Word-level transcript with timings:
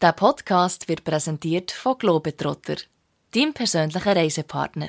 Der 0.00 0.12
Podcast 0.12 0.86
wird 0.88 1.02
präsentiert 1.02 1.72
von 1.72 1.98
Globetrotter, 1.98 2.76
deinem 3.34 3.52
persönlichen 3.52 4.12
Reisepartner. 4.12 4.86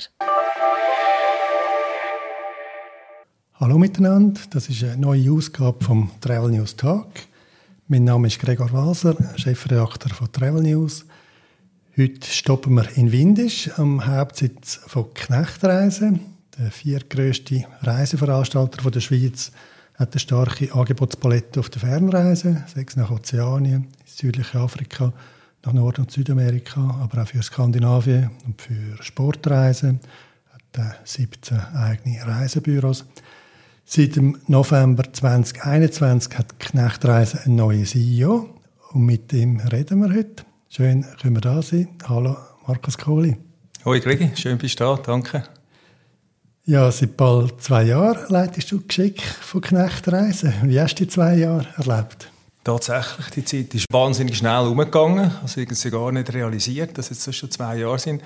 Hallo 3.55 3.79
miteinander, 3.79 4.39
das 4.51 4.69
ist 4.69 4.83
eine 4.83 4.97
neue 4.97 5.31
Ausgabe 5.31 5.83
vom 5.83 6.11
Travel 6.21 6.51
News 6.51 6.75
Tag. 6.75 7.07
Mein 7.87 8.03
Name 8.03 8.27
ist 8.27 8.39
Gregor 8.39 8.71
Waser, 8.71 9.15
Chefredakteur 9.35 10.13
von 10.13 10.31
Travel 10.31 10.61
News. 10.61 11.05
Heute 11.97 12.29
stoppen 12.29 12.75
wir 12.75 12.95
in 12.95 13.11
Windisch, 13.11 13.71
am 13.79 14.05
Hauptsitz 14.05 14.79
von 14.85 15.11
Knechtreise. 15.15 16.19
Der 16.59 16.69
viertgrößte 16.69 17.65
Reiseveranstalter 17.81 18.91
der 18.91 18.99
Schweiz 18.99 19.51
hat 19.99 20.13
eine 20.13 20.19
starke 20.19 20.73
Angebotspalette 20.73 21.59
auf 21.59 21.69
der 21.69 21.81
Fernreise, 21.81 22.63
sechs 22.73 22.95
nach 22.95 23.11
Ozeanien, 23.11 23.87
südliche 24.05 24.57
Afrika, 24.57 25.11
nach 25.65 25.73
Nord- 25.73 25.99
und 25.99 26.09
Südamerika, 26.09 26.79
aber 27.01 27.21
auch 27.21 27.27
für 27.27 27.43
Skandinavien 27.43 28.31
und 28.45 28.61
für 28.61 29.03
Sportreisen. 29.03 29.99
Hat 30.73 30.99
17 31.03 31.59
eigene 31.75 32.25
Reisebüros. 32.25 33.05
Seit 33.83 34.15
dem 34.15 34.37
November 34.47 35.11
2021 35.11 36.37
hat 36.37 36.59
Knechtreise 36.59 37.41
ein 37.43 37.55
neues 37.55 37.91
CEO 37.91 38.55
und 38.91 39.05
mit 39.05 39.33
dem 39.33 39.59
reden 39.59 40.01
wir 40.01 40.15
heute. 40.15 40.45
Schön, 40.69 41.05
können 41.21 41.35
wir 41.35 41.41
da 41.41 41.61
sein. 41.61 41.89
Hallo, 42.07 42.37
Markus 42.67 42.97
Kohli. 42.97 43.35
Hoi 43.83 43.99
Gregi, 43.99 44.31
schön 44.35 44.57
bist 44.57 44.79
du 44.79 44.83
da, 44.85 44.95
danke. 44.95 45.43
Ja, 46.69 46.91
seit 46.91 47.17
bald 47.17 47.63
zwei 47.63 47.81
Jahren 47.81 48.29
leitest 48.29 48.71
du 48.71 48.79
Geschick 48.85 49.23
von 49.23 49.59
Knechtreise. 49.59 50.53
Wie 50.61 50.79
hast 50.79 50.93
du 50.99 51.03
die 51.03 51.09
zwei 51.09 51.33
Jahre 51.33 51.65
erlebt? 51.77 52.29
Tatsächlich, 52.63 53.25
die 53.31 53.43
Zeit 53.43 53.73
ist 53.73 53.85
wahnsinnig 53.91 54.37
schnell 54.37 54.67
umgegangen. 54.67 55.31
Also 55.41 55.61
irgendwie 55.61 55.89
gar 55.89 56.11
nicht 56.11 56.31
realisiert, 56.31 56.95
dass 56.95 57.09
es 57.09 57.35
schon 57.35 57.49
zwei 57.49 57.77
Jahre 57.77 57.97
sind. 57.97 58.21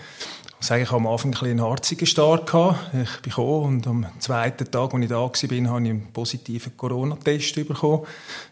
Sage, 0.63 0.83
ich 0.83 0.91
am 0.93 1.05
Anfang 1.07 1.35
ein 1.35 1.45
einen 1.45 1.61
harzigen 1.61 2.05
Start 2.05 2.49
gehabt. 2.49 2.79
Ich 2.93 3.19
bin 3.19 3.31
gekommen 3.31 3.65
und 3.65 3.85
am 3.85 4.05
zweiten 4.19 4.71
Tag, 4.71 4.93
als 4.93 5.03
ich 5.03 5.09
da 5.09 5.15
war, 5.15 5.27
habe 5.27 5.41
ich 5.49 5.51
einen 5.69 6.07
positiven 6.13 6.77
Corona-Test 6.77 7.55
bekommen. 7.67 8.03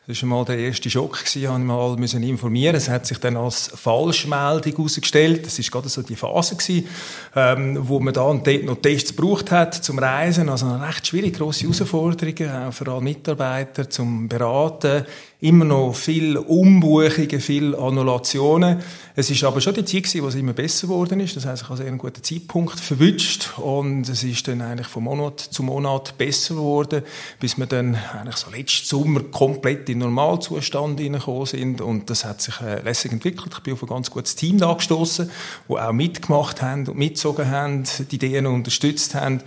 Das 0.08 0.22
war 0.22 0.28
mal 0.28 0.44
der 0.44 0.58
erste 0.58 0.90
Schock. 0.90 1.24
Ich 1.24 1.48
musste 1.48 1.58
mal 1.58 2.24
informieren. 2.24 2.76
Es 2.76 2.90
hat 2.90 3.08
sich 3.08 3.18
dann 3.20 3.38
als 3.38 3.72
Falschmeldung 3.74 4.76
herausgestellt. 4.76 5.46
Das 5.46 5.58
war 5.58 5.66
gerade 5.72 5.88
so 5.88 6.02
die 6.02 6.18
Phase 6.18 6.58
gewesen, 6.58 6.86
ähm, 7.34 7.78
wo 7.80 8.02
man 8.02 8.14
da 8.14 8.24
und 8.24 8.46
dort 8.46 8.66
noch 8.66 8.82
Tests 8.82 9.16
gebraucht 9.16 9.50
hat 9.50 9.74
zum 9.76 9.98
Reisen. 9.98 10.50
Also 10.50 10.66
eine 10.66 10.86
recht 10.86 11.08
schwierige, 11.08 11.38
grosse 11.38 11.62
Herausforderungen, 11.62 12.68
auch 12.68 12.74
für 12.74 12.92
alle 12.92 13.00
Mitarbeiter 13.00 13.90
zum 13.90 14.28
Beraten 14.28 15.06
immer 15.42 15.66
noch 15.66 15.96
viel 15.96 16.38
Umbuchungen, 16.38 17.42
viel 17.42 17.76
Annulationen. 17.76 18.78
Es 19.16 19.32
ist 19.32 19.44
aber 19.44 19.60
schon 19.60 19.74
die 19.74 19.84
Zeit 19.84 20.04
gewesen, 20.04 20.22
wo 20.22 20.28
es 20.28 20.36
immer 20.36 20.54
besser 20.54 20.86
geworden 20.86 21.20
ist. 21.20 21.36
Das 21.36 21.48
heißt, 21.48 21.64
ich 21.64 21.68
habe 21.68 21.78
sehr 21.78 21.88
einen 21.88 21.98
guten 21.98 22.24
Zeitpunkt 22.24 22.80
verwünscht 22.80 23.58
und 23.58 24.08
es 24.08 24.24
ist 24.24 24.48
dann 24.48 24.62
eigentlich 24.62 24.86
von 24.86 25.04
Monat 25.04 25.40
zu 25.40 25.64
Monat 25.64 26.16
besser 26.20 26.54
geworden, 26.56 27.02
bis 27.40 27.58
wir 27.58 27.66
dann 27.66 27.96
eigentlich 27.96 28.36
so 28.36 28.52
letzten 28.52 28.86
Sommer 28.86 29.22
komplett 29.24 29.90
in 29.90 29.98
Normalzustand 29.98 31.00
hineingekommen 31.00 31.48
sind 31.48 31.82
und 31.82 32.12
das 32.12 32.24
hat 32.24 32.40
sich 32.40 32.62
äh, 32.62 32.82
lässig 32.84 33.12
entwickelt. 33.12 33.52
Ich 33.52 33.64
bin 33.64 33.74
auf 33.74 33.82
ein 33.82 33.90
ganz 33.90 34.12
gutes 34.12 34.36
Team 34.36 34.60
da 34.60 34.74
gestoßen, 34.74 35.32
wo 35.68 35.78
auch 35.78 35.92
mitgemacht 35.92 36.62
haben 36.62 36.88
und 36.88 37.00
mitgezogen 37.00 37.50
haben, 37.50 37.84
die 38.12 38.16
Ideen 38.16 38.46
unterstützt 38.46 39.16
haben. 39.16 39.42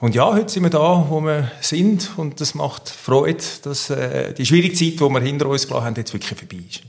Und 0.00 0.14
ja, 0.14 0.32
heute 0.32 0.48
sind 0.48 0.62
wir 0.62 0.70
da, 0.70 1.06
wo 1.08 1.20
wir 1.20 1.50
sind 1.60 2.10
und 2.16 2.40
das 2.40 2.54
macht 2.54 2.88
Freude, 2.88 3.42
dass 3.64 3.90
äh, 3.90 4.32
die 4.32 4.46
schwierige 4.46 4.74
Zeit, 4.74 5.00
die 5.00 5.00
wir 5.00 5.20
hinter 5.20 5.48
uns 5.48 5.66
gelassen 5.66 5.86
haben, 5.86 5.96
jetzt 5.96 6.12
wirklich 6.12 6.38
vorbei 6.38 6.62
ist. 6.68 6.82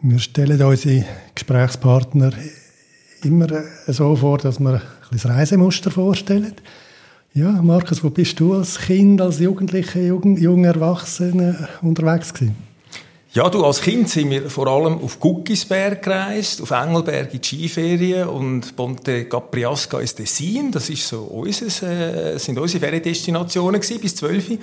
Wir 0.00 0.18
stellen 0.20 0.62
unsere 0.62 1.04
Gesprächspartner 1.34 2.32
immer 3.24 3.50
äh, 3.50 3.64
so 3.88 4.14
vor, 4.14 4.38
dass 4.38 4.60
wir 4.60 4.74
ein 4.74 4.82
das 5.10 5.26
Reisemuster 5.26 5.90
vorstellen. 5.90 6.54
Ja, 7.32 7.50
Markus, 7.50 8.04
wo 8.04 8.10
bist 8.10 8.38
du 8.38 8.54
als 8.54 8.78
Kind, 8.78 9.20
als 9.20 9.40
Jugendlicher, 9.40 10.00
jung, 10.00 10.36
junger 10.36 10.68
Erwachsener 10.68 11.68
unterwegs 11.82 12.32
gewesen? 12.32 12.73
Ja, 13.36 13.50
du, 13.50 13.64
als 13.64 13.80
Kind 13.80 14.08
sind 14.08 14.30
wir 14.30 14.48
vor 14.48 14.68
allem 14.68 14.96
auf 15.02 15.18
Guckisberg 15.18 16.00
gereist, 16.00 16.62
auf 16.62 16.70
Engelberg 16.70 17.34
in 17.34 17.40
die 17.40 17.44
Skiferien 17.44 18.28
und 18.28 18.76
Ponte 18.76 19.24
Capriasca 19.24 19.98
ins 19.98 20.14
Tessin. 20.14 20.70
Das 20.70 20.88
ist 20.88 21.08
so 21.08 21.22
unseres, 21.22 21.82
äh, 21.82 22.38
sind 22.38 22.60
unsere 22.60 22.78
Feriendestinationen 22.78 23.80
gewesen, 23.80 24.00
bis 24.00 24.14
12. 24.14 24.58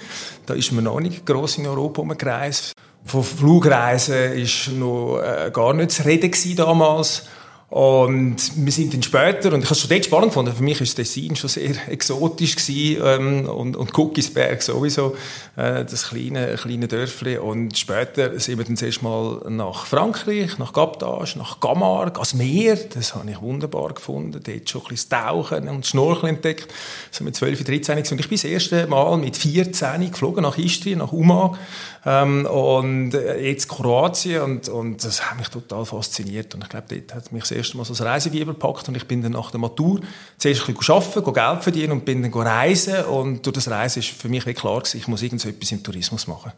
Da 0.46 0.54
ist 0.54 0.72
man 0.72 0.86
noch 0.86 1.02
nicht 1.02 1.26
gross 1.26 1.58
in 1.58 1.68
Europa 1.68 2.02
umgereist. 2.02 2.72
Von 3.04 3.26
Flugreisen 3.26 4.36
ist 4.36 4.70
noch 4.72 5.20
äh, 5.20 5.52
gar 5.52 5.74
nicht 5.74 5.92
zu 5.92 6.06
reden 6.06 6.32
damals. 6.56 7.24
Und 7.72 8.36
wir 8.58 8.72
sind 8.74 8.94
dann 8.94 9.02
später, 9.02 9.54
und 9.54 9.60
ich 9.60 9.66
habe 9.68 9.76
es 9.76 9.80
schon 9.80 9.90
dort 9.90 10.04
spannend 10.04 10.32
gefunden, 10.32 10.54
für 10.54 10.62
mich 10.62 10.82
ist 10.82 10.96
Tessin 10.96 11.38
schon 11.38 11.50
sehr 11.50 11.72
exotisch 11.88 12.58
gewesen, 12.58 13.02
ähm, 13.02 13.50
und, 13.50 13.78
und 13.78 13.94
Guckisberg 13.94 14.62
sowieso, 14.62 15.16
äh, 15.56 15.86
das 15.86 16.10
kleine, 16.10 16.56
kleine 16.56 16.90
Dörfli. 16.90 17.38
Und 17.38 17.78
später 17.78 18.38
sind 18.42 18.58
wir 18.58 18.66
dann 18.66 18.76
zuerst 18.76 19.02
mal 19.02 19.42
nach 19.48 19.86
Frankreich, 19.86 20.58
nach 20.58 20.74
Captage, 20.74 21.38
nach 21.38 21.62
Camargue, 21.62 22.16
ans 22.18 22.34
Meer. 22.34 22.78
Das 22.94 23.16
habe 23.16 23.32
ich 23.32 23.42
wunderbar 23.42 23.94
gefunden. 23.94 24.42
Dort 24.44 24.70
schon 24.70 24.82
ein 24.82 24.88
bisschen 24.90 25.10
Tauchen 25.12 25.70
und 25.70 25.88
Schnorcheln 25.88 26.36
entdeckt. 26.36 26.74
So 27.10 27.24
mit 27.24 27.38
12, 27.38 27.64
13 27.64 27.98
und 28.00 28.20
ich 28.20 28.28
bin 28.28 28.36
das 28.36 28.44
erste 28.44 28.86
Mal 28.88 29.18
mit 29.18 29.38
14 29.38 30.12
geflogen 30.12 30.44
nach 30.44 30.58
Istrien, 30.58 31.00
nach 31.00 31.14
Umag. 31.14 31.58
Ähm, 32.04 32.46
und 32.48 33.14
äh, 33.14 33.40
jetzt 33.48 33.70
Kroatien 33.70 34.42
und, 34.42 34.70
und 34.70 35.04
das 35.04 35.30
hat 35.30 35.38
mich 35.38 35.50
total 35.50 35.86
fasziniert. 35.86 36.56
Und 36.56 36.64
ich 36.64 36.70
glaube, 36.70 36.88
dort 36.90 37.14
hat 37.14 37.32
mich 37.32 37.46
sehr 37.46 37.58
erste 37.58 37.78
Mal 37.78 37.86
so 37.86 37.94
ein 37.94 38.08
Reisefieber 38.08 38.54
gepackt 38.54 38.88
und 38.88 38.98
ich 38.98 39.06
bin 39.08 39.22
dann 39.22 39.34
nach 39.34 39.52
der 39.52 39.60
Matur 39.60 40.02
zuerst 40.38 40.68
ein 40.68 40.76
bisschen 40.76 40.96
arbeiten, 40.96 41.34
Geld 41.34 41.64
verdienen 41.64 41.92
und 41.92 42.06
bin 42.06 42.24
dann 42.24 42.34
reisen 42.34 43.06
und 43.06 43.46
durch 43.46 43.54
das 43.54 43.70
Reisen 43.70 44.00
ist 44.00 44.10
für 44.10 44.30
mich 44.30 44.46
klar 44.56 44.80
gewesen, 44.80 44.98
ich 44.98 45.08
muss 45.08 45.22
irgendetwas 45.22 45.72
im 45.72 45.84
Tourismus 45.84 46.26
machen. 46.28 46.52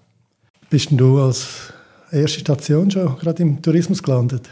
Bist 0.70 0.92
denn 0.92 0.98
du 0.98 1.22
als 1.22 1.74
erste 2.10 2.40
Station 2.40 2.90
schon 2.90 3.18
gerade 3.18 3.44
im 3.44 3.62
Tourismus 3.62 4.02
gelandet? 4.02 4.50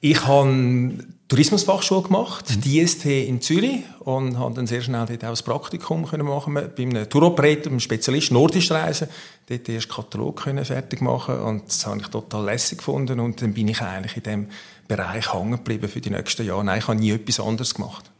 Ich 0.00 0.24
habe 0.26 0.94
Tourismusfachschule 1.28 2.02
gemacht, 2.02 2.50
mhm. 2.50 2.60
die 2.60 2.80
IST 2.80 3.06
in 3.06 3.40
Zürich 3.40 3.80
und 4.00 4.38
habe 4.38 4.54
dann 4.54 4.66
sehr 4.66 4.82
schnell 4.82 5.06
dort 5.06 5.24
auch 5.24 5.36
ein 5.36 5.44
Praktikum 5.44 6.06
können 6.06 6.26
machen 6.26 6.54
bei 6.54 6.82
einem 6.82 7.08
Touroperator, 7.08 7.70
einem 7.70 7.80
Spezialist 7.80 8.30
Nordischreisen, 8.30 9.08
dort 9.48 9.68
erst 9.68 9.88
Katalog 9.88 10.42
können 10.42 10.64
fertig 10.64 11.00
machen 11.00 11.38
und 11.40 11.66
das 11.66 11.86
habe 11.86 12.00
ich 12.00 12.08
total 12.08 12.44
lässig 12.44 12.78
gefunden 12.78 13.20
und 13.20 13.40
dann 13.40 13.54
bin 13.54 13.68
ich 13.68 13.80
eigentlich 13.80 14.16
in 14.18 14.22
dem 14.22 14.48
Bereich 14.86 15.32
hängen 15.32 15.52
geblieben 15.52 15.88
für 15.88 16.00
die 16.00 16.10
nächsten 16.10 16.46
Jahre. 16.46 16.64
Nein, 16.64 16.78
ich 16.80 16.88
habe 16.88 16.98
nie 16.98 17.12
etwas 17.12 17.40
anderes 17.40 17.74
gemacht. 17.74 18.10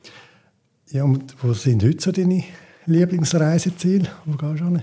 Ja, 0.90 1.04
und 1.04 1.34
wo 1.42 1.52
sind 1.52 1.82
heute 1.82 2.00
so 2.00 2.10
deine 2.10 2.44
Lieblingsreiseziele? 2.86 4.08
Wo 4.24 4.36
gehst 4.36 4.60
du 4.60 4.64
hin? 4.64 4.82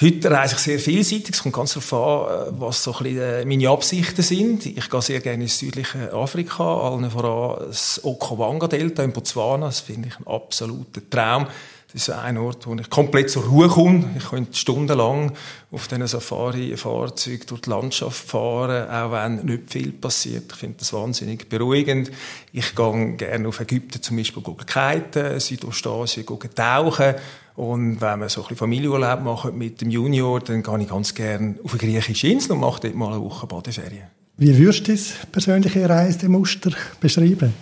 Heute 0.00 0.30
reise 0.30 0.54
ich 0.54 0.60
sehr 0.60 0.78
vielseitig. 0.78 1.34
Es 1.34 1.42
kommt 1.42 1.54
ganz 1.54 1.74
darauf 1.74 1.92
an, 1.92 2.54
äh, 2.54 2.60
was 2.60 2.82
so 2.82 2.94
ein 2.94 3.02
bisschen 3.02 3.20
äh, 3.20 3.44
meine 3.44 3.68
Absichten 3.68 4.22
sind. 4.22 4.64
Ich 4.66 4.88
gehe 4.88 5.02
sehr 5.02 5.20
gerne 5.20 5.42
ins 5.44 5.58
südliche 5.58 6.12
Afrika, 6.14 6.64
allen 6.64 7.10
voran 7.10 7.66
das 7.68 8.00
Okawanga-Delta 8.02 9.02
in 9.02 9.12
Botswana. 9.12 9.66
Das 9.66 9.80
finde 9.80 10.08
ich 10.08 10.18
ein 10.18 10.26
absoluter 10.26 11.02
Traum. 11.10 11.46
Das 11.92 12.08
ist 12.08 12.10
ein 12.10 12.38
Ort, 12.38 12.66
wo 12.66 12.74
ich 12.74 12.88
komplett 12.88 13.28
zur 13.28 13.44
Ruhe 13.44 13.68
komme. 13.68 14.08
Ich 14.16 14.30
könnte 14.30 14.56
stundenlang 14.56 15.32
auf 15.70 15.88
diesen 15.88 16.06
Safari-Fahrzeugen 16.06 17.46
durch 17.46 17.60
die 17.60 17.70
Landschaft 17.70 18.30
fahren, 18.30 18.88
auch 18.88 19.12
wenn 19.12 19.44
nicht 19.44 19.70
viel 19.70 19.92
passiert. 19.92 20.50
Ich 20.52 20.58
finde 20.58 20.78
das 20.78 20.94
wahnsinnig 20.94 21.50
beruhigend. 21.50 22.10
Ich 22.50 22.74
gehe 22.74 23.12
gerne 23.16 23.46
auf 23.46 23.60
Ägypten 23.60 24.00
zum 24.00 24.16
Beispiel 24.16 24.42
kiten, 24.42 25.38
Südostasien 25.38 26.24
tauchen. 26.54 27.14
Und 27.56 28.00
wenn 28.00 28.20
wir 28.20 28.28
so 28.30 28.40
ein 28.40 28.44
bisschen 28.44 28.56
Familienurlaub 28.56 29.22
machen 29.22 29.58
mit 29.58 29.82
dem 29.82 29.90
Junior, 29.90 30.40
dann 30.40 30.62
gehe 30.62 30.80
ich 30.80 30.88
ganz 30.88 31.14
gerne 31.14 31.56
auf 31.62 31.72
eine 31.72 31.80
griechische 31.80 32.28
Insel 32.28 32.52
und 32.52 32.60
mache 32.60 32.80
dort 32.80 32.94
mal 32.94 33.12
eine 33.12 33.22
Woche 33.22 33.46
Badeferien. 33.46 34.06
Wie 34.38 34.56
würdest 34.56 34.88
du 34.88 34.92
das 34.92 35.12
persönliche 35.30 35.86
Reisemuster 35.86 36.70
beschreiben? 37.00 37.52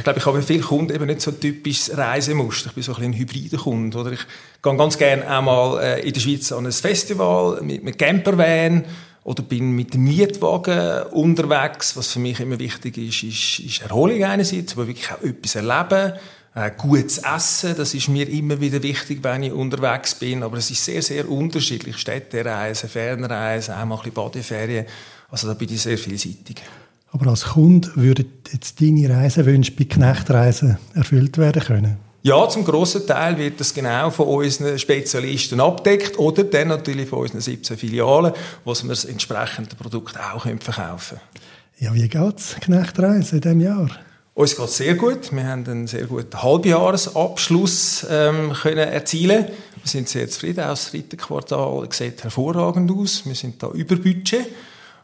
Ich 0.00 0.04
glaube, 0.04 0.18
ich 0.18 0.24
habe 0.24 0.40
viele 0.40 0.60
Kunden 0.60 0.94
eben 0.94 1.04
nicht 1.04 1.20
so 1.20 1.30
ein 1.30 1.38
typisches 1.38 1.94
Reisemuster. 1.94 2.68
Ich 2.68 2.74
bin 2.74 2.82
so 2.82 2.94
ein, 2.94 3.04
ein 3.04 3.12
hybrider 3.12 3.58
Kunde. 3.58 3.98
Oder 3.98 4.12
ich 4.12 4.20
gehe 4.62 4.74
ganz 4.74 4.96
gerne 4.96 5.28
einmal 5.28 5.78
äh, 5.78 6.00
in 6.00 6.14
der 6.14 6.20
Schweiz 6.22 6.50
an 6.52 6.64
ein 6.64 6.72
Festival 6.72 7.60
mit 7.60 7.82
einem 7.82 7.94
Campervan 7.94 8.86
oder 9.24 9.42
bin 9.42 9.72
mit 9.72 9.92
dem 9.92 10.04
Mietwagen 10.04 11.02
unterwegs. 11.08 11.98
Was 11.98 12.12
für 12.12 12.18
mich 12.18 12.40
immer 12.40 12.58
wichtig 12.58 12.96
ist, 12.96 13.24
ist, 13.24 13.58
ist 13.60 13.82
Erholung 13.82 14.24
einerseits, 14.24 14.72
aber 14.72 14.86
wirklich 14.86 15.12
auch 15.12 15.20
etwas 15.20 15.54
erleben. 15.56 16.14
Äh, 16.54 16.70
gutes 16.78 17.18
Essen, 17.18 17.74
das 17.76 17.92
ist 17.92 18.08
mir 18.08 18.26
immer 18.26 18.58
wieder 18.58 18.82
wichtig, 18.82 19.18
wenn 19.20 19.42
ich 19.42 19.52
unterwegs 19.52 20.14
bin. 20.14 20.42
Aber 20.42 20.56
es 20.56 20.70
ist 20.70 20.82
sehr, 20.82 21.02
sehr 21.02 21.28
unterschiedlich. 21.28 21.98
Städtereisen, 21.98 22.88
Fernreisen, 22.88 23.74
auch 23.74 23.84
mal 23.84 23.96
ein 23.96 23.98
bisschen 23.98 24.14
Badeferien. 24.14 24.86
Also 25.30 25.46
da 25.46 25.52
bin 25.52 25.70
ich 25.70 25.82
sehr 25.82 25.98
vielseitig. 25.98 26.62
Aber 27.12 27.28
als 27.28 27.44
Kunde 27.44 27.90
würden 27.96 28.26
jetzt 28.52 28.80
deine 28.80 29.10
Reisewünsche 29.10 29.72
bei 29.72 29.84
Knechtreisen 29.84 30.78
erfüllt 30.94 31.38
werden 31.38 31.62
können? 31.62 31.96
Ja, 32.22 32.46
zum 32.48 32.64
grossen 32.64 33.06
Teil 33.06 33.38
wird 33.38 33.58
das 33.60 33.72
genau 33.72 34.10
von 34.10 34.28
unseren 34.28 34.78
Spezialisten 34.78 35.58
abdeckt 35.58 36.18
oder 36.18 36.44
dann 36.44 36.68
natürlich 36.68 37.08
von 37.08 37.20
unseren 37.20 37.40
17 37.40 37.78
Filialen, 37.78 38.34
wo 38.64 38.74
wir 38.74 38.88
das 38.88 39.06
entsprechende 39.06 39.74
Produkt 39.74 40.18
auch 40.20 40.42
verkaufen 40.42 41.18
können. 41.18 41.40
Ja, 41.78 41.94
wie 41.94 42.08
geht's, 42.08 42.56
Knechtreise 42.60 43.36
in 43.36 43.40
diesem 43.40 43.60
Jahr? 43.60 43.90
Uns 44.34 44.54
geht 44.54 44.66
es 44.66 44.76
sehr 44.76 44.94
gut. 44.94 45.32
Wir 45.32 45.46
haben 45.46 45.66
einen 45.66 45.86
sehr 45.86 46.04
guten 46.04 46.42
Halbjahresabschluss 46.42 48.06
ähm, 48.10 48.52
können 48.52 48.88
erzielen. 48.88 49.46
Wir 49.46 49.90
sind 49.90 50.08
sehr 50.08 50.28
zufrieden. 50.28 50.60
Auch 50.60 50.70
das 50.70 50.90
dritte 50.90 51.16
Quartal 51.16 51.88
sieht 51.90 52.22
hervorragend 52.22 52.90
aus. 52.90 53.22
Wir 53.24 53.34
sind 53.34 53.62
da 53.62 53.68
über 53.70 53.96
Budget. 53.96 54.46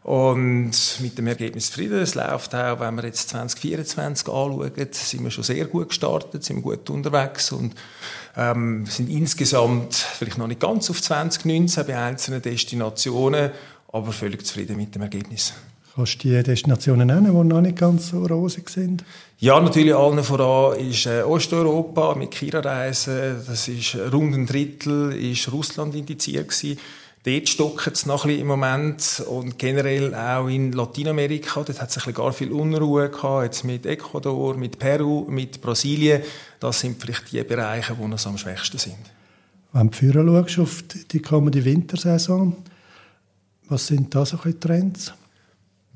Und 0.06 0.70
mit 1.00 1.18
dem 1.18 1.26
Ergebnis 1.26 1.66
zufrieden. 1.66 1.98
Es 1.98 2.14
läuft 2.14 2.54
auch, 2.54 2.78
wenn 2.78 2.94
wir 2.94 3.06
jetzt 3.06 3.28
2024 3.30 4.28
anschauen, 4.28 4.70
sind 4.92 5.24
wir 5.24 5.32
schon 5.32 5.42
sehr 5.42 5.64
gut 5.64 5.88
gestartet, 5.88 6.44
sind 6.44 6.62
gut 6.62 6.88
unterwegs 6.90 7.50
und 7.50 7.74
ähm, 8.36 8.86
sind 8.86 9.10
insgesamt 9.10 9.96
vielleicht 9.96 10.38
noch 10.38 10.46
nicht 10.46 10.60
ganz 10.60 10.90
auf 10.90 11.02
2019 11.02 11.86
bei 11.88 11.98
einzelnen 11.98 12.40
Destinationen, 12.40 13.50
aber 13.92 14.12
völlig 14.12 14.46
zufrieden 14.46 14.76
mit 14.76 14.94
dem 14.94 15.02
Ergebnis. 15.02 15.54
Kannst 15.96 16.22
du 16.22 16.28
die 16.28 16.40
Destinationen 16.40 17.08
nennen, 17.08 17.32
die 17.36 17.48
noch 17.48 17.60
nicht 17.60 17.76
ganz 17.76 18.10
so 18.10 18.24
rosig 18.26 18.70
sind? 18.70 19.02
Ja, 19.40 19.58
natürlich 19.58 19.94
allen 19.94 20.22
voran 20.22 20.78
ist 20.78 21.06
äh, 21.06 21.22
Osteuropa 21.22 22.14
mit 22.14 22.30
Kira-Reisen, 22.30 23.42
das 23.44 23.66
ist 23.66 23.96
rund 24.12 24.36
ein 24.36 24.46
Drittel, 24.46 25.12
ist 25.14 25.50
Russland 25.50 25.96
indiziert 25.96 26.48
gewesen. 26.48 26.78
Dort 27.26 27.48
stocken 27.48 27.92
es 27.92 28.06
noch 28.06 28.24
ein 28.24 28.28
bisschen 28.28 28.42
im 28.42 28.46
Moment 28.46 29.24
und 29.28 29.58
generell 29.58 30.14
auch 30.14 30.46
in 30.46 30.70
Lateinamerika, 30.70 31.64
dort 31.64 31.82
hat 31.82 31.90
es 31.90 31.96
ein 31.96 31.98
bisschen 31.98 32.14
gar 32.14 32.32
viel 32.32 32.52
Unruhe 32.52 33.10
gehabt, 33.10 33.42
jetzt 33.46 33.64
mit 33.64 33.84
Ecuador, 33.84 34.56
mit 34.56 34.78
Peru, 34.78 35.24
mit 35.28 35.60
Brasilien. 35.60 36.22
Das 36.60 36.78
sind 36.78 37.02
vielleicht 37.02 37.32
die 37.32 37.42
Bereiche, 37.42 37.96
die 38.00 38.06
noch 38.06 38.26
am 38.26 38.38
schwächsten 38.38 38.78
sind. 38.78 38.94
Wenn 39.72 39.90
du 39.90 40.62
auf 40.62 40.84
die 41.10 41.20
kommende 41.20 41.64
Wintersaison, 41.64 42.58
was 43.68 43.88
sind 43.88 44.14
da 44.14 44.24
so 44.24 44.36
Trends? 44.36 45.12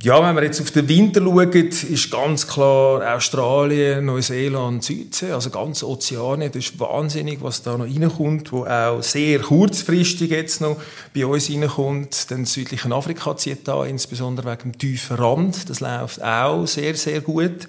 Ja, 0.02 0.26
wenn 0.26 0.34
wir 0.34 0.44
jetzt 0.44 0.62
auf 0.62 0.70
den 0.70 0.88
Winter 0.88 1.20
schauen, 1.20 1.52
ist 1.52 2.10
ganz 2.10 2.46
klar 2.46 3.16
Australien, 3.16 4.06
Neuseeland, 4.06 4.82
Südsee, 4.82 5.32
also 5.32 5.50
ganz 5.50 5.82
Ozeanien. 5.82 6.50
Das 6.50 6.64
ist 6.64 6.80
wahnsinnig, 6.80 7.42
was 7.42 7.62
da 7.62 7.76
noch 7.76 7.84
reinkommt, 7.84 8.50
wo 8.50 8.64
auch 8.64 9.02
sehr 9.02 9.40
kurzfristig 9.40 10.30
jetzt 10.30 10.62
noch 10.62 10.78
bei 11.14 11.26
uns 11.26 11.50
reinkommt. 11.50 12.30
Den 12.30 12.46
südlichen 12.46 12.94
Afrika 12.94 13.36
zieht 13.36 13.68
da, 13.68 13.84
insbesondere 13.84 14.52
wegen 14.52 14.72
dem 14.72 14.78
tiefen 14.78 15.18
Rand. 15.18 15.68
Das 15.68 15.80
läuft 15.80 16.22
auch 16.22 16.64
sehr, 16.64 16.94
sehr 16.94 17.20
gut. 17.20 17.68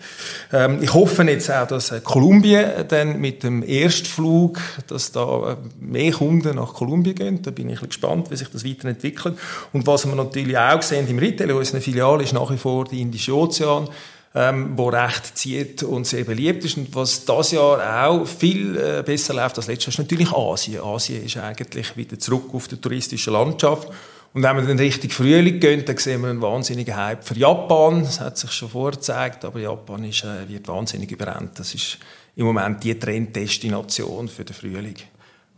Ähm, 0.54 0.82
ich 0.82 0.94
hoffe 0.94 1.24
jetzt 1.24 1.52
auch, 1.52 1.68
dass 1.68 1.92
äh, 1.92 2.00
Kolumbien 2.00 2.88
dann 2.88 3.20
mit 3.20 3.44
dem 3.44 3.62
Erstflug, 3.62 4.58
dass 4.88 5.12
da 5.12 5.52
äh, 5.52 5.56
mehr 5.82 6.14
Kunden 6.14 6.56
nach 6.56 6.76
Kolumbien 6.76 7.16
gehen. 7.16 7.42
Da 7.42 7.52
bin 7.52 7.70
ich 7.70 7.82
gespannt, 7.82 8.32
wie 8.32 8.38
sich 8.38 8.48
das 8.48 8.64
weiterentwickelt. 8.64 9.38
Und 9.74 9.86
was 9.86 10.08
wir 10.08 10.16
natürlich 10.16 10.58
auch 10.58 10.82
sehen 10.82 11.10
im 11.10 11.20
Retail, 11.20 11.50
in 11.50 11.58
unseren 11.58 11.82
Filialen, 11.82 12.21
ist 12.22 12.34
nach 12.34 12.50
wie 12.52 12.58
vor 12.58 12.86
der 12.86 13.00
Indische 13.00 13.36
Ozean, 13.36 13.90
ähm, 14.34 14.78
wo 14.78 14.90
recht 14.90 15.38
zieht 15.38 15.84
und 15.84 16.08
sehr 16.08 16.24
beliebt 16.24 16.64
ist. 16.64 16.78
Und 16.78 16.96
was 16.96 17.26
das 17.26 17.52
Jahr 17.52 18.08
auch 18.08 18.26
viel 18.26 18.78
äh, 18.78 19.04
besser 19.04 19.34
läuft 19.34 19.58
als 19.58 19.68
letztes 19.68 19.96
Jahr, 19.96 20.06
ist 20.06 20.12
natürlich 20.12 20.32
Asien. 20.32 20.82
Asien 20.82 21.26
ist 21.26 21.38
eigentlich 21.38 21.98
wieder 21.98 22.18
zurück 22.18 22.54
auf 22.54 22.68
die 22.68 22.78
touristische 22.78 23.32
Landschaft. 23.32 23.90
Und 24.34 24.44
wenn 24.44 24.56
wir 24.56 24.64
dann 24.64 24.80
richtig 24.80 25.14
Frühling 25.14 25.60
gehen, 25.60 25.84
dann 25.84 25.98
sehen 25.98 26.22
wir 26.22 26.30
einen 26.30 26.42
wahnsinnigen 26.42 26.96
Hype 26.96 27.26
für 27.26 27.38
Japan. 27.38 28.04
Das 28.04 28.22
hat 28.22 28.38
sich 28.38 28.52
schon 28.52 28.70
vorgezeigt, 28.70 29.44
aber 29.44 29.60
Japan 29.60 30.06
ist, 30.06 30.24
äh, 30.24 30.48
wird 30.48 30.68
wahnsinnig 30.70 31.12
überrennt. 31.12 31.60
Das 31.60 31.74
ist 31.76 31.98
im 32.38 32.46
Moment 32.46 32.82
die 32.84 32.98
Trenddestination 32.98 34.30
für 34.30 34.46
den 34.46 34.56
Frühling. 34.56 34.96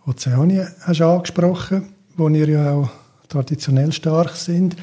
Ozeanien 0.07 0.73
hast 0.81 0.99
du 0.99 1.05
angesprochen, 1.05 1.93
wo 2.15 2.27
ihr 2.29 2.49
ja 2.49 2.73
auch 2.73 2.89
traditionell 3.29 3.91
stark 3.91 4.35
sind. 4.35 4.75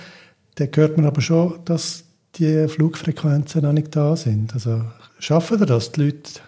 Da 0.60 0.66
hört 0.76 0.98
man 0.98 1.06
aber 1.06 1.22
schon, 1.22 1.58
dass 1.64 2.04
die 2.34 2.68
Flugfrequenzen 2.68 3.62
noch 3.62 3.72
nicht 3.72 3.96
da 3.96 4.14
sind. 4.14 4.52
Also 4.52 4.84
schaffen 5.18 5.58
wir 5.58 5.66
das, 5.66 5.90
die 5.92 6.02
Leute? 6.02 6.40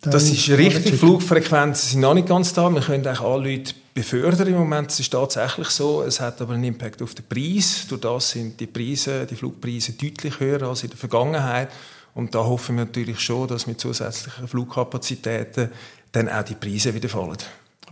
Das 0.00 0.30
ist 0.30 0.48
richtig. 0.48 0.94
Flugfrequenzen 0.94 1.90
sind 1.90 2.00
noch 2.00 2.14
nicht 2.14 2.26
ganz 2.26 2.54
da. 2.54 2.70
Wir 2.70 2.80
können 2.80 3.06
eigentlich 3.06 3.20
alle 3.20 3.50
Leute 3.50 3.74
befördern 3.92 4.48
im 4.48 4.54
Moment. 4.54 4.90
Es 4.90 5.00
ist 5.00 5.12
tatsächlich 5.12 5.68
so. 5.68 6.02
Es 6.02 6.20
hat 6.20 6.40
aber 6.40 6.54
einen 6.54 6.64
Impact 6.64 7.02
auf 7.02 7.14
den 7.14 7.26
Preis. 7.26 7.84
Durch 7.86 8.00
das 8.00 8.30
sind 8.30 8.58
die 8.58 8.66
Preise, 8.66 9.26
die 9.26 9.36
Flugpreise 9.36 9.92
deutlich 9.92 10.40
höher 10.40 10.62
als 10.62 10.82
in 10.82 10.88
der 10.88 10.98
Vergangenheit. 10.98 11.68
Und 12.14 12.34
da 12.34 12.38
hoffen 12.38 12.76
wir 12.76 12.86
natürlich 12.86 13.20
schon, 13.20 13.46
dass 13.46 13.66
mit 13.66 13.78
zusätzlichen 13.78 14.48
Flugkapazitäten 14.48 15.68
dann 16.12 16.30
auch 16.30 16.44
die 16.44 16.54
Preise 16.54 16.94
wieder 16.94 17.10
fallen. 17.10 17.36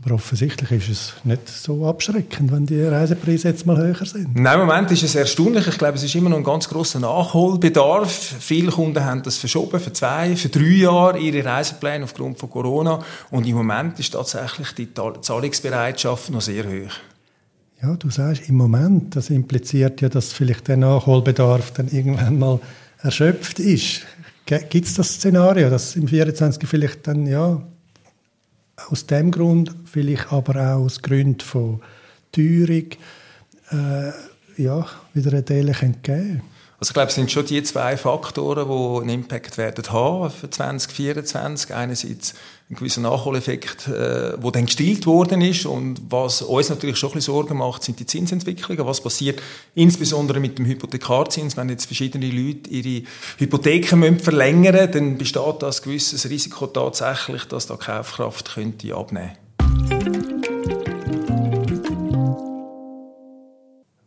Aber 0.00 0.14
offensichtlich 0.14 0.70
ist 0.70 0.88
es 0.88 1.14
nicht 1.24 1.48
so 1.48 1.84
abschreckend, 1.84 2.52
wenn 2.52 2.66
die 2.66 2.80
Reisepreise 2.82 3.48
jetzt 3.48 3.66
mal 3.66 3.76
höher 3.76 4.06
sind. 4.06 4.38
Nein, 4.38 4.60
im 4.60 4.66
Moment 4.66 4.92
ist 4.92 5.02
es 5.02 5.16
erstaunlich. 5.16 5.66
Ich 5.66 5.76
glaube, 5.76 5.96
es 5.96 6.04
ist 6.04 6.14
immer 6.14 6.30
noch 6.30 6.36
ein 6.36 6.44
ganz 6.44 6.68
grosser 6.68 7.00
Nachholbedarf. 7.00 8.12
Viele 8.38 8.70
Kunden 8.70 9.04
haben 9.04 9.22
das 9.24 9.38
verschoben 9.38 9.80
für 9.80 9.92
zwei, 9.92 10.36
für 10.36 10.50
drei 10.50 10.62
Jahre 10.62 11.18
ihre 11.18 11.44
Reisepläne 11.44 12.04
aufgrund 12.04 12.38
von 12.38 12.48
Corona. 12.48 13.02
Und 13.32 13.44
im 13.46 13.56
Moment 13.56 13.98
ist 13.98 14.12
tatsächlich 14.12 14.72
die 14.72 14.88
Zahlungsbereitschaft 14.94 16.30
noch 16.30 16.42
sehr 16.42 16.64
hoch. 16.64 16.92
Ja, 17.82 17.96
du 17.96 18.08
sagst 18.08 18.48
im 18.48 18.56
Moment, 18.56 19.16
das 19.16 19.30
impliziert 19.30 20.00
ja, 20.00 20.08
dass 20.08 20.32
vielleicht 20.32 20.68
der 20.68 20.76
Nachholbedarf 20.76 21.72
dann 21.72 21.88
irgendwann 21.88 22.38
mal 22.38 22.60
erschöpft 23.02 23.58
ist. 23.58 24.02
Gibt 24.46 24.86
es 24.86 24.94
das 24.94 25.14
Szenario, 25.14 25.70
dass 25.70 25.96
im 25.96 26.06
24 26.06 26.68
vielleicht 26.68 27.06
dann 27.06 27.26
ja 27.26 27.60
aus 28.90 29.06
dem 29.06 29.30
Grund, 29.30 29.74
vielleicht 29.84 30.32
aber 30.32 30.56
auch 30.56 30.84
aus 30.84 31.02
Gründen 31.02 31.40
von 31.40 31.80
Teuerung, 32.32 32.90
äh, 33.70 34.12
ja, 34.56 34.86
wieder 35.14 35.32
eine 35.32 35.44
Teile 35.44 35.72
geben 36.02 36.42
also 36.80 36.90
ich 36.90 36.94
glaube, 36.94 37.08
es 37.08 37.16
sind 37.16 37.30
schon 37.32 37.44
die 37.44 37.60
zwei 37.64 37.96
Faktoren, 37.96 38.68
die 38.68 39.00
einen 39.00 39.08
Impact 39.08 39.58
werden 39.58 39.84
haben 39.90 40.30
für 40.30 40.48
2024. 40.48 41.74
Einerseits 41.74 42.34
ein 42.70 42.76
gewisser 42.76 43.00
Nachholeffekt, 43.00 43.88
äh, 43.88 44.34
wo 44.42 44.50
dann 44.50 44.66
gestillt 44.66 45.06
worden 45.06 45.40
ist 45.40 45.64
und 45.64 46.02
was 46.10 46.42
uns 46.42 46.68
natürlich 46.68 46.98
schon 46.98 47.10
ein 47.10 47.14
bisschen 47.14 47.32
Sorgen 47.32 47.56
macht, 47.56 47.82
sind 47.82 47.98
die 47.98 48.04
Zinsentwicklungen. 48.04 48.84
Was 48.84 49.00
passiert 49.00 49.40
insbesondere 49.74 50.38
mit 50.38 50.58
dem 50.58 50.66
Hypothekarzins, 50.66 51.56
wenn 51.56 51.70
jetzt 51.70 51.86
verschiedene 51.86 52.26
Leute 52.26 52.68
ihre 52.68 53.06
Hypotheken 53.38 53.96
müssen 53.96 54.18
verlängern 54.18 54.90
dann 54.92 55.16
besteht 55.16 55.62
das 55.62 55.80
gewisses 55.80 56.28
Risiko 56.28 56.66
tatsächlich, 56.66 57.44
dass 57.44 57.66
da 57.66 57.76
Kaufkraft 57.76 58.54
könnte 58.54 58.94
abnehmen. 58.94 59.32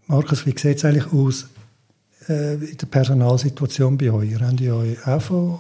Markus, 0.06 0.46
wie 0.46 0.52
sieht 0.56 0.78
es 0.78 0.86
eigentlich 0.86 1.12
aus 1.12 1.48
äh, 2.30 2.54
in 2.54 2.78
der 2.78 2.86
Personalsituation 2.86 3.98
bei 3.98 4.12
euch? 4.12 4.32
Ihr 4.32 4.40
habt 4.40 4.62
euch 4.62 5.08
auch 5.08 5.22
von 5.22 5.60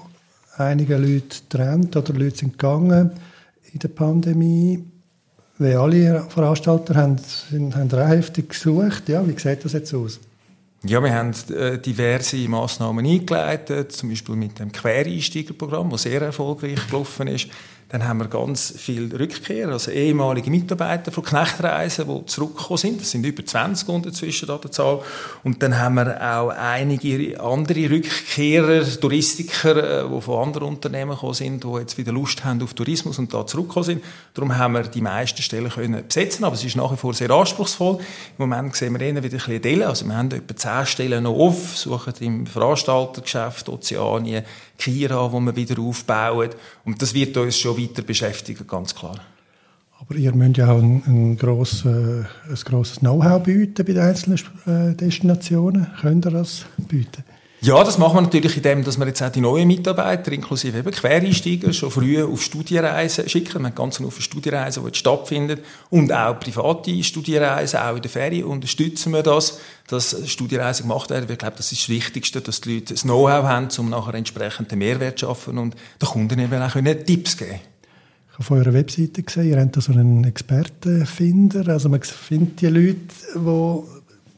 einigen 0.62 1.01
Leuten 1.01 1.30
getrennt 1.30 1.96
oder 1.96 2.13
Leute 2.13 2.38
sind 2.38 2.53
gegangen 2.53 3.12
in 3.72 3.80
der 3.80 3.89
Pandemie. 3.89 4.84
Wie 5.58 5.74
alle 5.74 6.25
Veranstalter 6.30 6.96
haben, 6.96 7.18
sind, 7.18 7.75
haben 7.75 7.89
heftig 8.08 8.50
gesucht. 8.50 9.08
Ja, 9.10 9.27
wie 9.27 9.38
sieht 9.38 9.63
das 9.63 9.74
jetzt 9.74 9.94
aus? 9.94 10.20
Ja, 10.84 11.03
wir 11.03 11.13
haben 11.13 11.32
äh, 11.56 11.77
diverse 11.77 12.38
Massnahmen 12.50 13.06
eingeleitet, 13.06 13.91
zum 13.91 14.10
Beispiel 14.10 14.36
mit 14.36 14.58
dem 14.58 14.72
Quereinsteigerprogramm, 14.72 15.91
das 15.91 16.03
sehr 16.03 16.22
erfolgreich 16.24 16.88
gelaufen 16.88 17.27
ist. 17.27 17.50
Dann 17.91 18.07
haben 18.07 18.19
wir 18.19 18.29
ganz 18.29 18.74
viele 18.77 19.19
Rückkehrer, 19.19 19.74
also 19.74 19.91
ehemalige 19.91 20.50
Mitarbeiter 20.50 21.12
von 21.12 21.25
Knechtreisen, 21.25 22.07
die 22.07 22.25
zurückgekommen 22.25 22.77
sind. 22.77 23.01
Das 23.01 23.12
sind 23.12 23.25
über 23.25 23.45
20 23.45 23.89
inzwischen 23.89 24.50
an 24.50 24.62
der 24.62 24.71
Zahl. 24.71 25.01
Und 25.43 25.62
dann 25.62 25.77
haben 25.77 25.95
wir 25.95 26.15
auch 26.21 26.50
einige 26.51 27.38
andere 27.41 27.89
Rückkehrer, 27.89 28.86
Touristiker, 28.98 30.05
äh, 30.05 30.10
die 30.10 30.21
von 30.21 30.48
anderen 30.48 30.69
Unternehmen 30.69 31.12
gekommen 31.12 31.33
sind, 31.33 31.65
die 31.65 31.79
jetzt 31.79 31.98
wieder 31.98 32.13
Lust 32.13 32.45
haben 32.45 32.63
auf 32.63 32.74
Tourismus 32.74 33.19
und 33.19 33.33
da 33.33 33.45
zurückgekommen 33.45 33.83
sind. 33.86 34.03
Darum 34.36 34.57
haben 34.57 34.75
wir 34.75 34.83
die 34.83 35.01
meisten 35.01 35.41
Stellen 35.41 35.69
können 35.69 36.07
besetzen, 36.07 36.45
aber 36.45 36.55
es 36.55 36.63
ist 36.63 36.77
nach 36.77 36.93
wie 36.93 36.98
vor 36.98 37.13
sehr 37.13 37.29
anspruchsvoll. 37.29 37.95
Im 37.98 38.50
Moment 38.50 38.74
sehen 38.74 38.98
wir 38.98 39.01
eher 39.01 39.21
wieder 39.21 39.25
ein 39.25 39.31
bisschen 39.31 39.62
Delle. 39.62 39.88
Also 39.88 40.05
wir 40.05 40.15
haben 40.15 40.31
etwa 40.31 40.55
10 40.55 40.86
Stellen 40.86 41.24
noch 41.25 41.36
auf, 41.36 41.77
suchen 41.77 42.13
im 42.21 42.48
Veranstaltergeschäft, 42.48 43.67
Ozeanien, 43.67 44.45
Kira, 44.77 45.31
wo 45.31 45.39
wir 45.41 45.55
wieder 45.55 45.79
aufbauen. 45.81 46.50
Und 46.86 47.01
das 47.01 47.13
wird 47.13 47.36
uns 47.36 47.57
schon 47.57 47.80
weiter 47.81 48.01
beschäftigen, 48.01 48.65
ganz 48.67 48.95
klar. 48.95 49.19
Aber 50.00 50.15
ihr 50.15 50.33
müsst 50.33 50.57
ja 50.57 50.71
auch 50.71 50.79
ein, 50.79 51.03
ein, 51.05 51.38
gross, 51.38 51.85
äh, 51.85 51.89
ein 51.89 52.55
grosses 52.65 53.00
Know-how 53.00 53.43
bieten 53.43 53.85
bei 53.85 53.93
den 53.93 54.00
einzelnen 54.00 54.39
äh, 54.65 54.95
Destinationen. 54.95 55.88
Könnt 56.01 56.25
ihr 56.25 56.31
das 56.31 56.65
bieten? 56.88 57.23
Ja, 57.63 57.83
das 57.83 58.00
machen 58.00 58.15
wir 58.15 58.21
natürlich 58.21 58.57
in 58.57 58.63
dem, 58.63 58.83
dass 58.83 58.97
wir 58.97 59.05
jetzt 59.05 59.21
auch 59.21 59.29
die 59.29 59.39
neuen 59.39 59.67
Mitarbeiter, 59.67 60.31
inklusive 60.31 60.79
eben 60.79 60.89
Quereinsteiger, 60.89 61.71
schon 61.71 61.91
früh 61.91 62.23
auf 62.23 62.41
Studienreisen 62.41 63.29
schicken. 63.29 63.59
Wir 63.59 63.67
haben 63.67 63.75
ganz 63.75 63.97
viele 63.97 64.09
Studienreisen, 64.09 64.81
die 64.81 64.88
jetzt 64.88 64.97
stattfinden. 64.97 65.59
Und 65.91 66.11
auch 66.11 66.39
private 66.39 67.03
Studienreisen, 67.03 67.79
auch 67.79 67.95
in 67.95 68.01
der 68.01 68.09
Ferien 68.09 68.45
unterstützen 68.45 69.13
wir 69.13 69.21
das, 69.21 69.59
dass 69.88 70.27
Studienreisen 70.27 70.88
gemacht 70.88 71.11
werden. 71.11 71.29
Ich 71.29 71.38
glaube, 71.38 71.57
das 71.57 71.71
ist 71.71 71.83
das 71.83 71.89
Wichtigste, 71.89 72.41
dass 72.41 72.61
die 72.61 72.73
Leute 72.73 72.95
das 72.95 73.03
Know-how 73.03 73.43
haben, 73.43 73.67
um 73.77 73.91
nachher 73.91 74.15
entsprechend 74.15 74.71
den 74.71 74.79
Mehrwert 74.79 75.19
zu 75.19 75.27
schaffen 75.27 75.59
und 75.59 75.75
den 76.01 76.09
Kunden 76.09 76.39
eben 76.39 76.59
auch 76.59 76.73
Tipps 77.05 77.38
geben 77.38 77.59
auf 78.41 78.50
eurer 78.50 78.74
Webseite 78.74 79.21
gesehen, 79.21 79.50
ihr 79.50 79.62
habt 79.62 79.77
da 79.77 79.81
so 79.81 79.91
einen 79.91 80.24
Expertenfinder, 80.24 81.67
also 81.67 81.89
man 81.89 82.01
findet 82.01 82.62
die 82.62 82.65
Leute, 82.65 82.98
die 83.36 83.83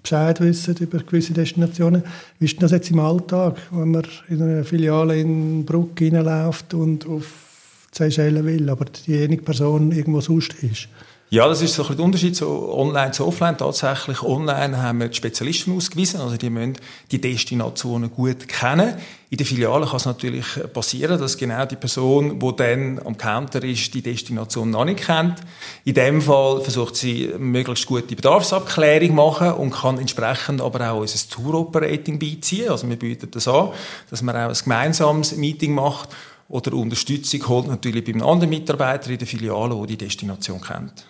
Bescheid 0.01 0.41
wissen 0.41 0.75
über 0.81 0.97
gewisse 0.97 1.31
Destinationen. 1.31 2.03
Wie 2.37 2.43
ist 2.43 2.61
das 2.61 2.71
jetzt 2.71 2.91
im 2.91 2.99
Alltag, 2.99 3.55
wenn 3.71 3.91
man 3.91 4.03
in 4.27 4.41
einer 4.41 4.65
Filiale 4.65 5.17
in 5.17 5.63
Bruck 5.63 6.01
reinläuft 6.01 6.73
und 6.73 7.07
auf 7.07 7.87
Seychellen 7.93 8.45
will, 8.45 8.69
aber 8.69 8.83
diejenige 8.83 9.41
Person 9.41 9.93
irgendwo 9.93 10.19
sonst 10.19 10.53
ist? 10.55 10.89
Ja, 11.33 11.47
das 11.47 11.63
ist 11.63 11.73
so 11.73 11.83
ein 11.87 11.95
der 11.95 12.05
Unterschied 12.05 12.35
so 12.35 12.71
online 12.77 13.09
zu 13.09 13.25
offline. 13.25 13.57
Tatsächlich 13.57 14.21
online 14.21 14.79
haben 14.79 14.99
wir 14.99 15.07
die 15.07 15.15
Spezialisten 15.15 15.75
ausgewiesen, 15.75 16.21
also 16.21 16.37
die 16.37 16.51
müssen 16.51 16.75
die 17.09 17.19
Destinationen 17.19 18.11
gut 18.11 18.47
kennen. 18.47 18.93
In 19.31 19.37
der 19.37 19.47
Filiale 19.47 19.87
kann 19.87 19.95
es 19.95 20.05
natürlich 20.05 20.45
passieren, 20.71 21.19
dass 21.19 21.35
genau 21.35 21.65
die 21.65 21.75
Person, 21.75 22.39
die 22.39 22.55
dann 22.55 22.99
am 23.03 23.17
Counter 23.17 23.63
ist, 23.63 23.91
die 23.95 24.03
Destination 24.03 24.69
noch 24.69 24.85
nicht 24.85 25.07
kennt. 25.07 25.37
In 25.85 25.95
dem 25.95 26.21
Fall 26.21 26.61
versucht 26.61 26.97
sie 26.97 27.33
möglichst 27.39 27.87
gute 27.87 28.15
Bedarfsabklärung 28.15 29.15
machen 29.15 29.53
und 29.53 29.71
kann 29.71 29.97
entsprechend 29.97 30.61
aber 30.61 30.91
auch 30.91 30.99
unser 30.99 31.27
Tour-Operating 31.27 32.19
beiziehen. 32.19 32.69
Also 32.69 32.87
wir 32.87 32.95
bieten 32.95 33.31
das 33.31 33.47
an, 33.47 33.69
dass 34.11 34.21
man 34.21 34.35
auch 34.35 34.49
ein 34.49 34.57
gemeinsames 34.63 35.35
Meeting 35.35 35.73
macht 35.73 36.09
oder 36.47 36.73
Unterstützung 36.73 37.47
holt 37.47 37.67
natürlich 37.69 38.03
beim 38.03 38.21
anderen 38.21 38.51
Mitarbeiter 38.51 39.09
in 39.09 39.17
der 39.17 39.25
Filiale, 39.25 39.75
der 39.75 39.87
die 39.87 39.97
Destination 39.97 40.61
kennt. 40.61 41.07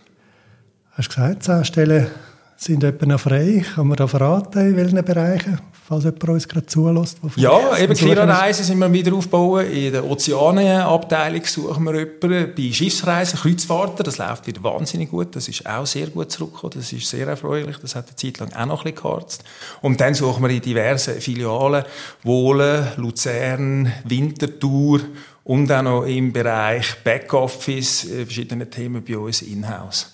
Hast 0.95 1.09
du 1.09 1.15
gesagt, 1.15 1.43
zehn 1.43 1.65
Stellen 1.65 2.07
sind 2.55 2.83
etwa 2.83 3.07
noch 3.07 3.19
frei. 3.19 3.65
Kann 3.73 3.87
man 3.87 3.97
da 3.97 4.05
verraten, 4.05 4.59
in 4.59 4.77
welchen 4.77 5.03
Bereichen? 5.03 5.59
Falls 5.85 6.03
jemand 6.03 6.29
uns 6.29 6.47
gerade 6.47 6.67
zulässt. 6.67 7.17
Ja, 7.35 7.77
eben 7.79 7.95
Clearreisen 7.95 8.63
sind 8.63 8.77
wir 8.77 8.93
wieder 8.93 9.13
aufbauen. 9.13 9.65
In 9.71 9.91
der 9.91 10.05
Ozeanenabteilung 10.05 11.43
suchen 11.45 11.83
wir 11.85 11.95
jemanden. 11.95 12.53
Bei 12.55 12.71
Schiffsreisen, 12.71 13.39
Kreuzfahrten, 13.39 14.05
das 14.05 14.19
läuft 14.19 14.45
wieder 14.45 14.63
wahnsinnig 14.63 15.09
gut. 15.09 15.35
Das 15.35 15.47
ist 15.47 15.65
auch 15.65 15.87
sehr 15.87 16.07
gut 16.07 16.31
zurückgekommen. 16.31 16.73
Das 16.75 16.93
ist 16.93 17.09
sehr 17.09 17.27
erfreulich. 17.27 17.77
Das 17.81 17.95
hat 17.95 18.07
eine 18.07 18.15
Zeit 18.15 18.37
lang 18.37 18.53
auch 18.53 18.65
noch 18.67 18.85
ein 18.85 18.93
bisschen 18.93 19.09
geharzt. 19.09 19.43
Und 19.81 19.99
dann 19.99 20.13
suchen 20.13 20.43
wir 20.43 20.49
in 20.51 20.61
diversen 20.61 21.19
Filialen, 21.19 21.83
Wohlen, 22.21 22.87
Luzern, 22.97 23.91
Winterthur 24.05 25.01
und 25.43 25.71
auch 25.71 25.81
noch 25.81 26.03
im 26.03 26.31
Bereich 26.31 27.03
Backoffice, 27.03 28.05
äh, 28.05 28.25
verschiedene 28.25 28.69
Themen 28.69 29.03
bei 29.03 29.17
uns 29.17 29.41
in-house. 29.41 30.12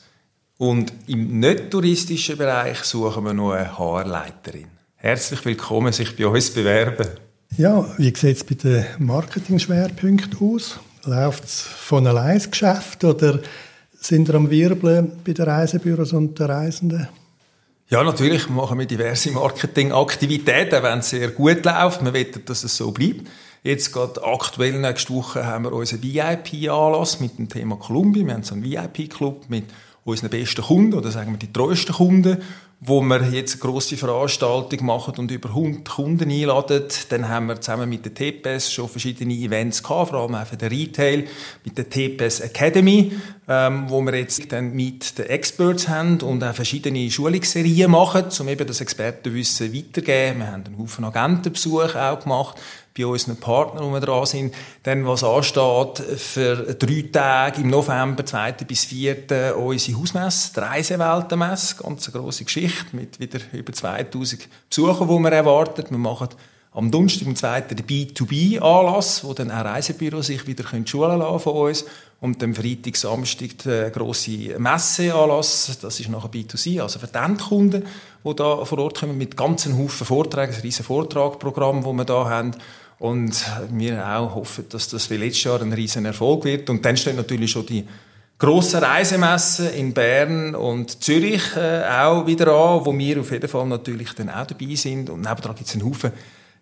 Und 0.60 0.92
im 1.08 1.40
nicht-touristischen 1.40 2.38
Bereich 2.38 2.80
suchen 2.84 3.24
wir 3.24 3.34
noch 3.34 3.54
eine 3.54 3.80
Haarleiterin. 3.80 4.68
Herzlich 4.98 5.46
willkommen, 5.46 5.94
sich 5.94 6.18
bei 6.18 6.28
uns 6.28 6.50
bewerben. 6.50 7.08
Ja, 7.56 7.86
wie 7.98 8.14
sieht 8.14 8.36
es 8.36 8.44
bei 8.44 8.56
den 8.56 8.86
Marketing-Schwerpunkten 8.98 10.38
aus? 10.42 10.78
Läuft 11.06 11.46
es 11.46 11.62
von 11.62 12.06
allein 12.06 12.40
das 12.40 12.52
Geschäft 12.52 13.06
oder 13.06 13.40
sind 14.02 14.28
wir 14.28 14.36
am 14.36 14.50
Wirbeln 14.50 15.14
bei 15.24 15.32
den 15.32 15.46
Reisebüros 15.46 16.12
und 16.12 16.38
den 16.38 16.48
Reisenden? 16.48 17.08
Ja, 17.88 18.04
natürlich 18.04 18.50
machen 18.50 18.80
wir 18.80 18.86
diverse 18.86 19.32
Marketingaktivitäten, 19.32 20.84
wenn 20.84 21.00
es 21.00 21.12
sehr 21.12 21.30
gut 21.30 21.64
läuft. 21.64 22.04
Wir 22.04 22.14
wollen, 22.14 22.46
dass 22.46 22.66
es 22.66 22.76
so 22.76 22.92
bleibt. 22.92 23.26
Jetzt 23.64 23.94
gerade 23.94 24.22
aktuell 24.26 24.78
nächste 24.78 25.14
Woche 25.14 25.46
haben 25.46 25.64
wir 25.64 25.72
unseren 25.72 26.04
VIP-Anlass 26.04 27.22
mit 27.22 27.38
dem 27.38 27.48
Thema 27.48 27.78
Kolumbien. 27.78 28.28
Wir 28.28 28.34
haben 28.34 28.44
so 28.44 28.56
einen 28.56 28.64
VIP-Club 28.66 29.46
mit 29.48 29.64
unseren 30.04 30.30
besten 30.30 30.62
Kunden 30.62 30.94
oder 30.94 31.12
sagen 31.12 31.32
wir 31.32 31.40
die 31.40 31.52
treuesten 31.52 31.96
Kunden, 31.96 32.38
wo 32.82 33.02
wir 33.02 33.22
jetzt 33.32 33.56
eine 33.56 33.62
grosse 33.62 33.98
Veranstaltung 33.98 34.86
machen 34.86 35.16
und 35.18 35.30
über 35.32 35.50
100 35.50 35.88
Kunden 35.88 36.32
einladen. 36.32 36.84
Dann 37.10 37.28
haben 37.28 37.48
wir 37.48 37.60
zusammen 37.60 37.90
mit 37.90 38.06
der 38.06 38.14
TPS 38.14 38.72
schon 38.72 38.88
verschiedene 38.88 39.34
Events 39.34 39.84
gehabt, 39.84 40.12
vor 40.12 40.22
allem 40.22 40.36
auch 40.36 40.46
für 40.46 40.56
den 40.56 40.70
Retail, 40.70 41.26
mit 41.66 41.78
der 41.78 41.90
TPS 41.90 42.40
Academy, 42.40 43.12
ähm, 43.50 43.90
wo 43.90 44.02
wir 44.02 44.16
jetzt 44.16 44.50
dann 44.54 44.74
mit 44.74 45.18
den 45.18 45.26
Experts 45.26 45.90
haben 45.90 46.22
und 46.22 46.42
auch 46.42 46.56
verschiedene 46.56 47.12
Schulungsserien 47.12 47.92
machen, 47.92 48.26
um 48.40 48.48
eben 48.48 48.66
das 48.66 48.80
Expertenwissen 48.80 49.74
weiterzugeben. 49.74 50.40
Wir 50.40 50.52
haben 50.52 50.64
einen 50.66 50.78
Haufen 50.78 51.04
Agentenbesuch 51.04 51.96
auch 51.96 52.20
gemacht 52.22 52.56
bei 53.00 53.06
unseren 53.06 53.38
Partnern, 53.38 53.86
wo 53.86 53.94
wir 53.94 54.02
dran 54.02 54.26
sind. 54.26 54.54
Dann, 54.84 55.08
was 55.08 55.24
ansteht, 55.24 56.04
für 56.18 56.76
drei 56.76 57.06
Tage 57.12 57.62
im 57.62 57.70
November, 57.70 58.26
2. 58.26 58.52
bis 58.68 58.86
4. 58.86 59.56
unsere 59.58 60.00
Hausmesse, 60.00 60.54
die 60.54 60.60
Reiseweltenmesse, 60.60 61.78
ganz 61.82 62.10
eine 62.10 62.22
grosse 62.22 62.44
Geschichte 62.44 62.94
mit 62.96 63.20
wieder 63.20 63.40
über 63.54 63.72
2000 63.72 64.48
Besuchern, 64.70 65.08
die 65.08 65.24
wir 65.24 65.32
erwarten. 65.32 65.86
Wir 65.90 65.98
machen 65.98 66.30
am 66.72 66.92
Donnerstag, 66.92 67.28
am 67.28 67.36
2. 67.36 67.62
den 67.62 67.86
B2B-Anlass, 67.86 69.24
wo 69.24 69.34
dann 69.34 69.50
auch 69.50 69.66
Reisebüros 69.66 70.28
sich 70.28 70.46
wieder 70.46 70.66
schulen 70.86 71.20
lassen 71.20 71.40
von 71.40 71.54
uns. 71.54 71.86
Und 72.22 72.44
am 72.44 72.54
Freitag, 72.54 72.98
Samstag 72.98 73.58
der 73.60 73.92
grosse 73.92 74.60
Messeanlass, 74.60 75.78
das 75.82 76.00
ist 76.02 76.10
nachher 76.10 76.30
B2C, 76.30 76.82
also 76.82 77.00
für 77.00 77.08
die 77.08 77.18
Endkunden, 77.18 77.86
die 78.26 78.36
da 78.36 78.66
vor 78.66 78.80
Ort 78.80 79.00
kommen, 79.00 79.18
mit 79.18 79.38
ganzen 79.38 79.78
Haufen 79.78 80.06
Vorträgen, 80.06 80.54
ein 80.54 80.62
riesen 80.62 80.84
Vortragprogramm, 80.84 81.82
das 81.82 81.94
wir 81.94 82.06
da 82.06 82.30
haben. 82.30 82.52
Und 83.00 83.44
wir 83.72 84.06
auch 84.06 84.36
hoffen, 84.36 84.66
dass 84.70 84.90
das 84.90 85.10
wie 85.10 85.18
letztes 85.18 85.46
Jahr 85.46 85.62
ein 85.62 85.74
riesen 85.74 86.06
Erfolg 86.06 86.44
wird. 86.44 86.70
Und 86.70 86.84
dann 86.84 86.98
stehen 86.98 87.16
natürlich 87.16 87.52
schon 87.52 87.66
die 87.66 87.88
grossen 88.38 88.84
Reisemessen 88.84 89.70
in 89.72 89.94
Bern 89.94 90.54
und 90.54 91.02
Zürich 91.04 91.56
äh, 91.56 91.84
auch 91.84 92.26
wieder 92.28 92.48
an, 92.48 92.86
wo 92.86 92.98
wir 92.98 93.20
auf 93.20 93.32
jeden 93.32 93.48
Fall 93.48 93.68
natürlich 93.68 94.14
dann 94.14 94.30
auch 94.30 94.46
dabei 94.46 94.76
sind. 94.76 95.10
Und 95.10 95.22
nebenan 95.22 95.56
gibt 95.56 95.68
es 95.68 95.74
einen 95.76 95.86
Haufen 95.86 96.12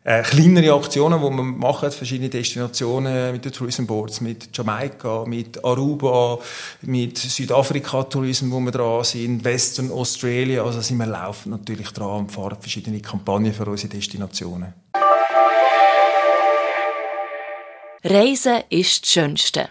äh, 0.08 0.22
kleinere 0.22 0.74
Aktionen, 0.74 1.20
die 1.20 1.26
wir 1.26 1.44
machen, 1.44 1.92
verschiedene 1.92 2.30
Destinationen 2.30 3.34
mit 3.34 3.44
den 3.44 3.52
Tourism 3.52 3.86
Boards, 3.86 4.22
mit 4.22 4.56
Jamaika, 4.56 5.26
mit 5.26 5.62
Aruba, 5.66 6.40
mit 6.84 7.18
Südafrika 7.18 8.04
Tourism, 8.04 8.50
wo 8.50 8.62
wir 8.62 8.72
dran 8.72 9.04
sind, 9.04 9.44
Western 9.44 9.92
Australia, 9.92 10.64
also 10.64 10.80
sind 10.80 10.98
wir 10.98 11.08
laufend 11.08 11.58
natürlich 11.60 11.90
dran 11.90 12.20
und 12.22 12.32
fahren 12.32 12.56
verschiedene 12.58 13.02
Kampagnen 13.02 13.54
für 13.54 13.66
unsere 13.66 13.90
Destinationen. 13.90 14.74
Reisen 18.10 18.64
ist 18.70 19.04
das 19.04 19.12
Schönste. 19.12 19.70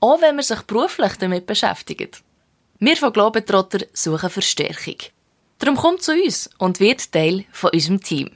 Auch 0.00 0.20
wenn 0.20 0.36
man 0.36 0.44
sich 0.44 0.62
beruflich 0.62 1.14
damit 1.16 1.46
beschäftigt. 1.46 2.22
Wir 2.78 2.96
von 2.96 3.12
Globetrotter 3.12 3.86
suchen 3.92 4.30
Verstärkung. 4.30 4.98
Darum 5.58 5.76
kommt 5.76 6.02
zu 6.02 6.12
uns 6.12 6.48
und 6.58 6.78
wird 6.78 7.10
Teil 7.10 7.44
von 7.50 7.70
unserem 7.72 8.00
Team. 8.00 8.30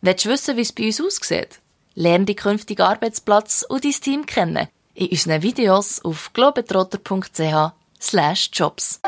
Willst 0.00 0.24
du 0.24 0.30
wissen, 0.30 0.56
wie 0.56 0.62
es 0.62 0.72
bei 0.72 0.86
uns 0.86 1.00
aussieht? 1.00 1.60
Lerne 1.94 2.24
den 2.24 2.36
künftigen 2.36 2.82
Arbeitsplatz 2.82 3.66
und 3.68 3.84
dein 3.84 3.92
Team 3.92 4.24
kennen 4.24 4.68
in 4.94 5.08
unseren 5.08 5.42
Videos 5.42 6.02
auf 6.02 6.32
globetrotter.ch 6.32 7.72
jobs. 8.52 9.00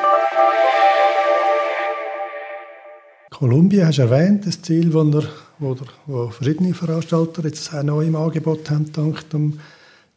Kolumbien 3.38 3.86
hast 3.86 3.98
du 3.98 4.02
erwähnt, 4.02 4.46
das 4.46 4.62
Ziel, 4.62 4.88
das 4.88 5.26
wo, 5.58 5.74
der, 5.74 5.86
wo 6.06 6.28
verschiedene 6.28 6.72
Veranstalter 6.72 7.44
jetzt 7.44 7.74
auch 7.74 7.82
neu 7.82 8.06
im 8.06 8.16
Angebot 8.16 8.70
haben, 8.70 8.90
dank 8.92 9.28
dem 9.28 9.60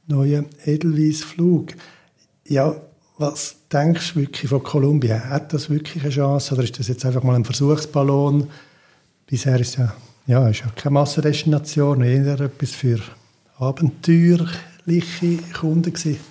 neuen 0.08 0.46
Edelweiss-Flug. 0.64 1.74
Ja, 2.48 2.74
was 3.18 3.58
denkst 3.74 4.14
du 4.14 4.22
wirklich 4.22 4.50
von 4.50 4.64
Kolumbien? 4.64 5.30
Hat 5.30 5.52
das 5.52 5.70
wirklich 5.70 6.02
eine 6.02 6.14
Chance 6.14 6.54
oder 6.54 6.64
ist 6.64 6.80
das 6.80 6.88
jetzt 6.88 7.06
einfach 7.06 7.22
mal 7.22 7.36
ein 7.36 7.44
Versuchsballon? 7.44 8.48
Bisher 9.28 9.60
ist 9.60 9.76
ja, 9.76 9.94
ja, 10.26 10.48
ist 10.48 10.62
ja 10.62 10.68
keine 10.74 10.94
Massendestination, 10.94 12.02
eher 12.02 12.40
etwas 12.40 12.72
für 12.72 13.00
abenteuerliche 13.58 15.40
Kunden 15.60 15.92
gewesen. 15.92 16.22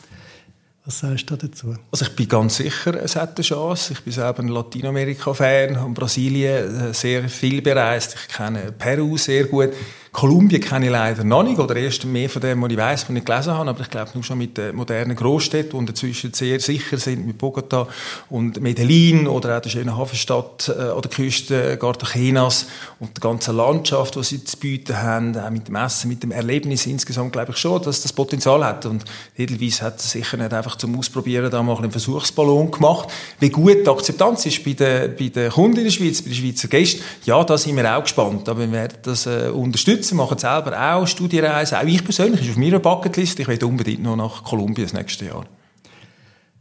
Was 0.88 1.00
sagst 1.00 1.30
du 1.30 1.36
dazu? 1.36 1.76
Also 1.92 2.06
ich 2.06 2.16
bin 2.16 2.26
ganz 2.26 2.56
sicher, 2.56 2.94
es 2.94 3.14
hat 3.14 3.36
eine 3.36 3.44
Chance. 3.44 3.92
Ich 3.92 4.00
bin 4.00 4.10
selber 4.10 4.38
ein 4.38 4.48
Lateinamerika-Fan 4.48 5.76
und 5.76 5.92
Brasilien 5.92 6.92
äh, 6.92 6.94
sehr 6.94 7.28
viel 7.28 7.60
bereist. 7.60 8.16
Ich 8.18 8.34
kenne 8.34 8.72
Peru 8.72 9.18
sehr 9.18 9.44
gut. 9.44 9.74
Kolumbien 10.12 10.60
kenne 10.60 10.86
ich 10.86 10.92
leider 10.92 11.24
noch 11.24 11.42
nicht, 11.42 11.58
oder 11.58 11.76
erst 11.76 12.04
mehr 12.04 12.30
von 12.30 12.40
dem, 12.40 12.62
was 12.62 12.70
ich 12.70 12.76
weiss, 12.76 13.08
was 13.08 13.16
ich 13.16 13.24
gelesen 13.24 13.52
habe, 13.52 13.70
aber 13.70 13.80
ich 13.80 13.90
glaube 13.90 14.10
nur 14.14 14.24
schon 14.24 14.38
mit 14.38 14.56
den 14.56 14.74
modernen 14.74 15.14
Großstädten, 15.14 15.78
die 15.78 15.90
inzwischen 15.90 16.32
sehr 16.32 16.60
sicher 16.60 16.96
sind, 16.98 17.26
mit 17.26 17.38
Bogota 17.38 17.86
und 18.30 18.60
Medellin 18.60 19.26
oder 19.26 19.56
auch 19.56 19.60
der 19.60 19.70
schönen 19.70 19.96
Hafenstadt 19.96 20.68
äh, 20.68 20.82
an 20.82 21.00
der 21.00 21.10
Küste 21.10 21.76
Cartagenas 21.76 22.66
und 23.00 23.16
der 23.16 23.20
ganzen 23.20 23.56
Landschaft, 23.56 24.16
die 24.16 24.24
sie 24.24 24.44
zu 24.44 24.56
bieten 24.56 25.00
haben, 25.00 25.36
auch 25.36 25.50
mit 25.50 25.68
dem 25.68 25.76
Essen, 25.76 26.08
mit 26.08 26.22
dem 26.22 26.32
Erlebnis 26.32 26.86
insgesamt, 26.86 27.32
glaube 27.32 27.52
ich 27.52 27.58
schon, 27.58 27.82
dass 27.82 28.02
das 28.02 28.12
Potenzial 28.12 28.64
hat. 28.64 28.86
Und 28.86 29.04
Edelweiss 29.36 29.82
hat 29.82 30.00
sicher 30.00 30.36
nicht 30.36 30.52
einfach 30.52 30.76
zum 30.76 30.98
Ausprobieren 30.98 31.50
da 31.50 31.62
mal 31.62 31.76
einen 31.76 31.90
Versuchsballon 31.90 32.70
gemacht. 32.70 33.08
Wie 33.40 33.50
gut 33.50 33.86
die 33.86 33.88
Akzeptanz 33.88 34.46
ist 34.46 34.64
bei 34.64 34.72
den, 34.72 35.14
bei 35.16 35.28
den 35.28 35.50
Kunden 35.50 35.78
in 35.78 35.84
der 35.84 35.90
Schweiz, 35.90 36.22
bei 36.22 36.30
den 36.30 36.34
Schweizer 36.34 36.68
Gästen, 36.68 37.02
ja, 37.24 37.42
da 37.44 37.58
sind 37.58 37.76
wir 37.76 37.96
auch 37.96 38.02
gespannt, 38.02 38.48
aber 38.48 38.60
wir 38.60 38.72
werden 38.72 38.98
das 39.02 39.26
äh, 39.26 39.50
unterstützen 39.52 39.97
unterstützen, 39.98 40.16
machen 40.16 40.38
selber 40.38 40.94
auch 40.94 41.06
Studienreisen. 41.06 41.78
Auch 41.78 41.84
ich 41.84 42.04
persönlich, 42.04 42.42
ist 42.42 42.50
auf 42.50 42.56
meiner 42.56 42.78
Bucketlist. 42.78 43.38
Ich 43.40 43.48
will 43.48 43.62
unbedingt 43.64 44.02
noch 44.02 44.16
nach 44.16 44.44
Kolumbien 44.44 44.86
das 44.86 44.92
nächste 44.92 45.26
Jahr. 45.26 45.44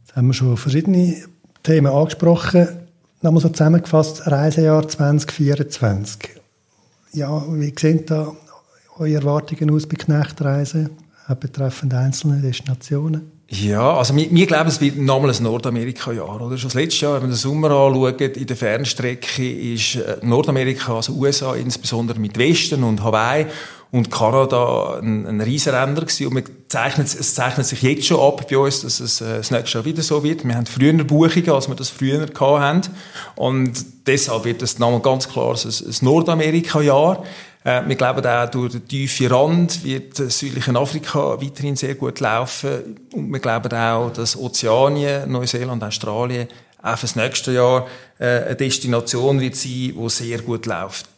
Jetzt 0.04 0.16
haben 0.16 0.26
wir 0.26 0.34
schon 0.34 0.56
verschiedene 0.56 1.16
Themen 1.62 1.92
angesprochen. 1.92 2.68
Nochmal 3.22 3.42
so 3.42 3.48
zusammengefasst, 3.48 4.26
Reisejahr 4.26 4.86
2024. 4.86 6.30
Ja, 7.12 7.42
wie 7.48 7.74
sehen 7.76 8.04
da 8.06 8.32
eure 8.96 9.14
Erwartungen 9.14 9.70
aus 9.70 9.86
bei 9.86 9.96
Knechtreisen, 9.96 10.90
auch 11.26 11.34
betreffend 11.34 11.94
einzelne 11.94 12.40
Destinationen? 12.40 13.37
Ja, 13.50 13.94
also 13.94 14.14
wir, 14.14 14.30
wir 14.30 14.46
glauben, 14.46 14.68
es 14.68 14.78
wird 14.78 14.98
nochmal 14.98 15.30
ein 15.30 15.42
Nordamerika-Jahr, 15.42 16.38
oder? 16.38 16.58
Schon 16.58 16.68
das 16.68 16.74
letzte 16.74 17.06
Jahr, 17.06 17.14
wenn 17.14 17.22
man 17.22 17.30
den 17.30 17.36
Sommer 17.36 17.70
anschaut, 17.70 18.20
in 18.20 18.46
der 18.46 18.56
Fernstrecke 18.56 19.72
ist 19.72 19.96
äh, 19.96 20.18
Nordamerika, 20.20 20.96
also 20.96 21.14
USA 21.14 21.54
insbesondere 21.54 22.18
mit 22.18 22.36
Westen 22.36 22.84
und 22.84 23.02
Hawaii 23.02 23.46
und 23.90 24.10
Kanada 24.10 24.98
ein, 25.00 25.26
ein 25.26 25.40
Riesenränder 25.40 26.02
gewesen. 26.02 26.26
Und 26.26 26.34
man 26.34 26.42
zeichnet, 26.68 27.06
es 27.06 27.34
zeichnet 27.34 27.64
sich 27.64 27.80
jetzt 27.80 28.04
schon 28.04 28.20
ab 28.20 28.46
bei 28.50 28.58
uns, 28.58 28.82
dass 28.82 29.00
es 29.00 29.22
äh, 29.22 29.38
das 29.38 29.50
nächste 29.50 29.78
Jahr 29.78 29.84
wieder 29.86 30.02
so 30.02 30.22
wird. 30.22 30.44
Wir 30.46 30.54
haben 30.54 30.66
früher 30.66 30.92
Buchungen, 31.04 31.50
als 31.50 31.68
wir 31.68 31.74
das 31.74 31.88
früher 31.88 32.26
hatten. 32.38 32.90
Und 33.34 33.72
deshalb 34.06 34.44
wird 34.44 34.60
es 34.60 34.78
nochmal 34.78 35.00
ganz 35.00 35.26
klar 35.26 35.54
ein, 35.54 35.70
ein 35.70 35.94
Nordamerika-Jahr. 36.02 37.24
Äh, 37.68 37.86
wir 37.86 37.96
glauben 37.96 38.24
auch, 38.24 38.50
durch 38.50 38.72
den 38.72 38.88
tiefen 38.88 39.26
Rand 39.26 39.84
wird 39.84 40.18
das 40.18 40.38
südliche 40.38 40.74
Afrika 40.74 41.38
weiterhin 41.38 41.76
sehr 41.76 41.94
gut 41.96 42.18
laufen. 42.20 42.98
Und 43.12 43.30
wir 43.30 43.40
glauben 43.40 43.70
auch, 43.72 44.10
dass 44.10 44.38
Ozeanien, 44.38 45.30
Neuseeland, 45.30 45.84
Australien 45.84 46.48
auch 46.80 46.96
für 46.96 47.06
das 47.06 47.16
nächste 47.16 47.52
Jahr 47.52 47.86
äh, 48.18 48.24
eine 48.24 48.56
Destination 48.56 49.40
wird 49.40 49.54
sein, 49.54 49.70
die 49.70 49.94
sehr 50.06 50.38
gut 50.38 50.64
läuft. 50.64 51.08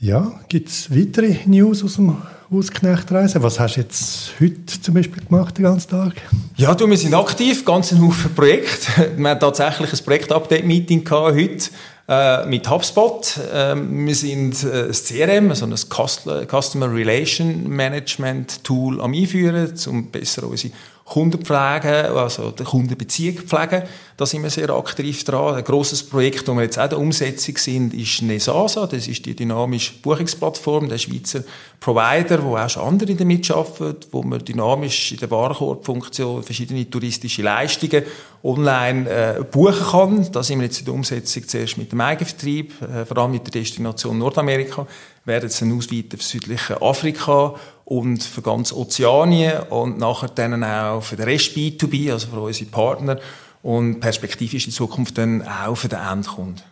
Ja, 0.00 0.32
gibt 0.48 0.68
es 0.70 0.90
weitere 0.90 1.36
News 1.44 1.84
aus 1.84 1.96
dem 1.96 2.16
Hausknechtreisen? 2.50 3.42
Was 3.42 3.60
hast 3.60 3.76
du 3.76 3.80
jetzt 3.82 4.32
heute 4.40 4.80
zum 4.80 4.94
Beispiel 4.94 5.22
gemacht, 5.22 5.58
den 5.58 5.64
ganzen 5.64 5.90
Tag? 5.90 6.14
Ja, 6.56 6.74
du, 6.74 6.88
wir 6.88 6.96
sind 6.96 7.12
aktiv, 7.12 7.66
ganz 7.66 7.92
ein 7.92 8.00
Haufen 8.00 8.34
Projekte. 8.34 9.10
Wir 9.16 9.30
haben 9.30 9.40
tatsächlich 9.40 9.92
ein 9.92 10.04
Projekt-Update-Meeting 10.04 11.08
heute 11.10 11.70
äh, 12.12 12.46
mit 12.46 12.68
HubSpot. 12.68 13.38
Äh, 13.52 13.74
wir 13.76 14.14
sind 14.14 14.62
äh, 14.64 14.88
das 14.88 15.04
CRM, 15.04 15.48
also 15.50 15.66
ein 15.66 15.74
Customer 15.76 16.92
Relation 16.92 17.68
Management 17.68 18.62
Tool 18.64 19.00
am 19.00 19.14
einführen, 19.14 19.72
um 19.86 20.10
besser 20.10 20.46
unsere 20.46 20.74
Kunden 21.04 21.42
pflegen, 21.44 22.16
also 22.16 22.50
die 22.50 22.64
Kundenbeziehung 22.64 23.38
pflegen. 23.38 23.82
Da 24.22 24.26
sind 24.26 24.44
wir 24.44 24.50
sehr 24.50 24.70
aktiv 24.70 25.24
dran. 25.24 25.56
Ein 25.56 25.64
grosses 25.64 26.04
Projekt, 26.04 26.46
wo 26.46 26.54
wir 26.54 26.62
jetzt 26.62 26.78
auch 26.78 26.88
der 26.88 27.00
Umsetzung 27.00 27.56
sind, 27.56 27.92
ist 27.92 28.22
Nesasa. 28.22 28.86
Das 28.86 29.08
ist 29.08 29.26
die 29.26 29.34
dynamische 29.34 29.94
Buchungsplattform, 30.00 30.88
der 30.88 30.98
Schweizer 30.98 31.42
Provider, 31.80 32.40
wo 32.44 32.56
auch 32.56 32.70
schon 32.70 32.84
andere 32.84 33.16
damit 33.16 33.50
arbeiten, 33.50 34.06
wo 34.12 34.22
man 34.22 34.44
dynamisch 34.44 35.10
in 35.10 35.18
der 35.18 35.28
Warenkorbfunktion 35.28 36.44
verschiedene 36.44 36.88
touristische 36.88 37.42
Leistungen 37.42 38.04
online 38.44 39.10
äh, 39.10 39.42
buchen 39.42 39.86
kann. 39.90 40.30
Da 40.30 40.44
sind 40.44 40.60
wir 40.60 40.66
jetzt 40.66 40.78
in 40.78 40.84
der 40.84 40.94
Umsetzung 40.94 41.48
zuerst 41.48 41.76
mit 41.76 41.90
dem 41.90 42.00
Eigenvertrieb, 42.00 42.80
äh, 42.80 43.04
vor 43.04 43.18
allem 43.18 43.32
mit 43.32 43.52
der 43.52 43.60
Destination 43.60 44.18
Nordamerika, 44.18 44.86
werden 45.24 45.46
es 45.46 45.58
dann 45.58 45.76
ausweiten 45.76 46.16
für 46.16 46.24
südliche 46.24 46.80
Afrika 46.80 47.56
und 47.86 48.22
für 48.22 48.42
ganz 48.42 48.72
Ozeanien 48.72 49.64
und 49.70 49.98
nachher 49.98 50.28
dann 50.28 50.62
auch 50.62 51.02
für 51.02 51.16
den 51.16 51.24
Rest 51.24 51.56
B2B, 51.56 52.12
also 52.12 52.28
für 52.28 52.40
unsere 52.40 52.70
Partner 52.70 53.18
und 53.62 54.00
perspektivisch 54.00 54.66
in 54.66 54.72
Zukunft 54.72 55.18
dann 55.18 55.42
auch 55.42 55.76
für 55.76 55.88
den 55.88 56.00
Endkunden. 56.00 56.62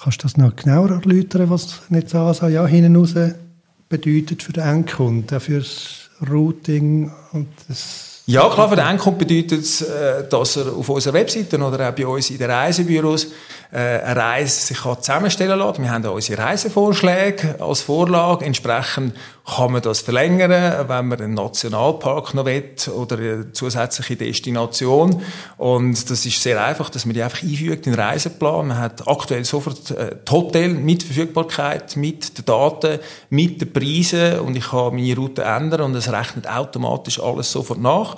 Kannst 0.00 0.22
du 0.22 0.22
das 0.22 0.36
noch 0.36 0.54
genauer 0.54 0.90
erläutern, 0.90 1.50
was 1.50 1.82
Netasa 1.88 2.48
ja 2.48 2.66
hinten 2.66 2.96
raus 2.96 3.14
bedeutet 3.88 4.42
für 4.42 4.52
den 4.52 4.62
Endkunden, 4.64 5.40
für 5.40 5.58
das 5.58 6.10
Routing 6.28 7.10
und 7.32 7.48
das 7.68 8.07
ja, 8.30 8.46
klar, 8.50 8.68
für 8.68 8.76
den 8.76 8.86
Endkunden 8.86 9.26
bedeutet 9.26 9.64
es, 9.64 9.80
äh, 9.80 10.28
dass 10.28 10.56
er 10.58 10.76
auf 10.76 10.86
unserer 10.90 11.14
Webseite 11.14 11.56
oder 11.56 11.88
auch 11.88 11.94
bei 11.94 12.06
uns 12.06 12.28
in 12.28 12.36
den 12.36 12.50
Reisebüros 12.50 13.28
äh, 13.72 13.78
eine 13.78 14.16
Reise 14.16 14.66
sich 14.66 14.78
zusammenstellen 14.78 15.58
lässt. 15.58 15.80
Wir 15.80 15.90
haben 15.90 16.02
da 16.02 16.10
unsere 16.10 16.42
Reisevorschläge 16.42 17.56
als 17.58 17.80
Vorlage. 17.80 18.44
Entsprechend 18.44 19.14
kann 19.46 19.72
man 19.72 19.80
das 19.80 20.00
verlängern, 20.00 20.50
wenn 20.88 21.08
man 21.08 21.20
einen 21.20 21.34
Nationalpark 21.34 22.34
noch 22.34 22.44
will 22.44 22.74
oder 22.94 23.16
eine 23.16 23.52
zusätzliche 23.52 24.16
Destination. 24.16 25.22
Und 25.56 26.10
das 26.10 26.26
ist 26.26 26.42
sehr 26.42 26.62
einfach, 26.62 26.90
dass 26.90 27.06
man 27.06 27.14
die 27.14 27.22
einfach 27.22 27.42
einfügt 27.42 27.86
in 27.86 27.92
den 27.92 28.00
Reiseplan. 28.00 28.68
Man 28.68 28.78
hat 28.78 29.08
aktuell 29.08 29.46
sofort 29.46 29.90
äh, 29.92 30.16
das 30.22 30.34
Hotel 30.34 30.68
mit 30.68 31.02
Verfügbarkeit, 31.02 31.96
mit 31.96 32.36
den 32.36 32.44
Daten, 32.44 32.98
mit 33.30 33.62
den 33.62 33.72
Preisen 33.72 34.40
und 34.40 34.54
ich 34.54 34.68
kann 34.68 34.94
meine 34.94 35.16
Route 35.16 35.44
ändern 35.44 35.80
und 35.80 35.94
es 35.94 36.12
rechnet 36.12 36.46
automatisch 36.46 37.20
alles 37.20 37.50
sofort 37.50 37.80
nach 37.80 38.17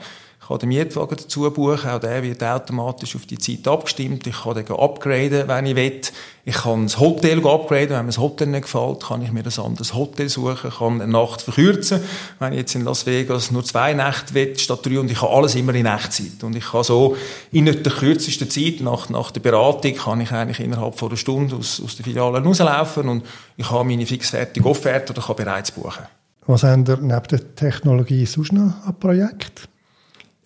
kann 0.50 0.58
den 0.58 0.68
Mietwagen 0.70 1.16
dazu 1.16 1.48
buchen, 1.48 1.88
auch 1.88 2.00
der 2.00 2.24
wird 2.24 2.42
automatisch 2.42 3.14
auf 3.14 3.24
die 3.24 3.38
Zeit 3.38 3.68
abgestimmt. 3.68 4.26
Ich 4.26 4.42
kann 4.42 4.56
den 4.56 4.66
upgraden, 4.68 5.46
wenn 5.46 5.66
ich 5.66 5.76
will. 5.76 6.00
Ich 6.44 6.56
kann 6.56 6.82
das 6.82 6.98
Hotel 6.98 7.46
upgraden, 7.46 7.90
wenn 7.90 8.06
mir 8.06 8.06
das 8.06 8.18
Hotel 8.18 8.48
nicht 8.48 8.62
gefällt, 8.62 9.00
kann 9.04 9.22
ich 9.22 9.30
mir 9.30 9.44
ein 9.44 9.64
anderes 9.64 9.94
Hotel 9.94 10.28
suchen, 10.28 10.70
kann 10.70 11.00
eine 11.00 11.12
Nacht 11.12 11.42
verkürzen. 11.42 12.00
Wenn 12.40 12.52
ich 12.52 12.60
jetzt 12.60 12.74
in 12.74 12.82
Las 12.82 13.06
Vegas 13.06 13.52
nur 13.52 13.64
zwei 13.64 13.94
Nächte 13.94 14.34
will, 14.34 14.58
statt 14.58 14.84
drei, 14.84 14.98
und 14.98 15.08
ich 15.08 15.22
habe 15.22 15.32
alles 15.32 15.54
immer 15.54 15.72
in 15.72 15.86
Echtzeit. 15.86 16.42
Und 16.42 16.56
ich 16.56 16.64
kann 16.64 16.82
so 16.82 17.16
in 17.52 17.66
der 17.66 17.76
kürzesten 17.76 18.50
Zeit, 18.50 18.80
nach, 18.80 19.08
nach 19.08 19.30
der 19.30 19.40
Beratung, 19.40 19.94
kann 19.94 20.20
ich 20.20 20.32
eigentlich 20.32 20.58
innerhalb 20.58 20.98
von 20.98 21.10
einer 21.10 21.16
Stunde 21.16 21.54
aus, 21.54 21.80
aus 21.80 21.94
der 21.94 22.04
Filiale 22.04 22.42
rauslaufen 22.42 23.08
und 23.08 23.24
ich 23.56 23.70
habe 23.70 23.84
meine 23.84 24.04
fixfertige 24.04 24.68
Offerte 24.68 25.12
oder 25.12 25.22
kann 25.22 25.36
bereits 25.36 25.70
buchen. 25.70 26.06
Was 26.46 26.64
haben 26.64 26.84
ihr 26.88 26.96
neben 26.96 27.28
der 27.30 27.54
Technologie 27.54 28.26
sonst 28.26 28.52
noch 28.52 28.72
an 28.84 28.98
Projekt? 28.98 29.69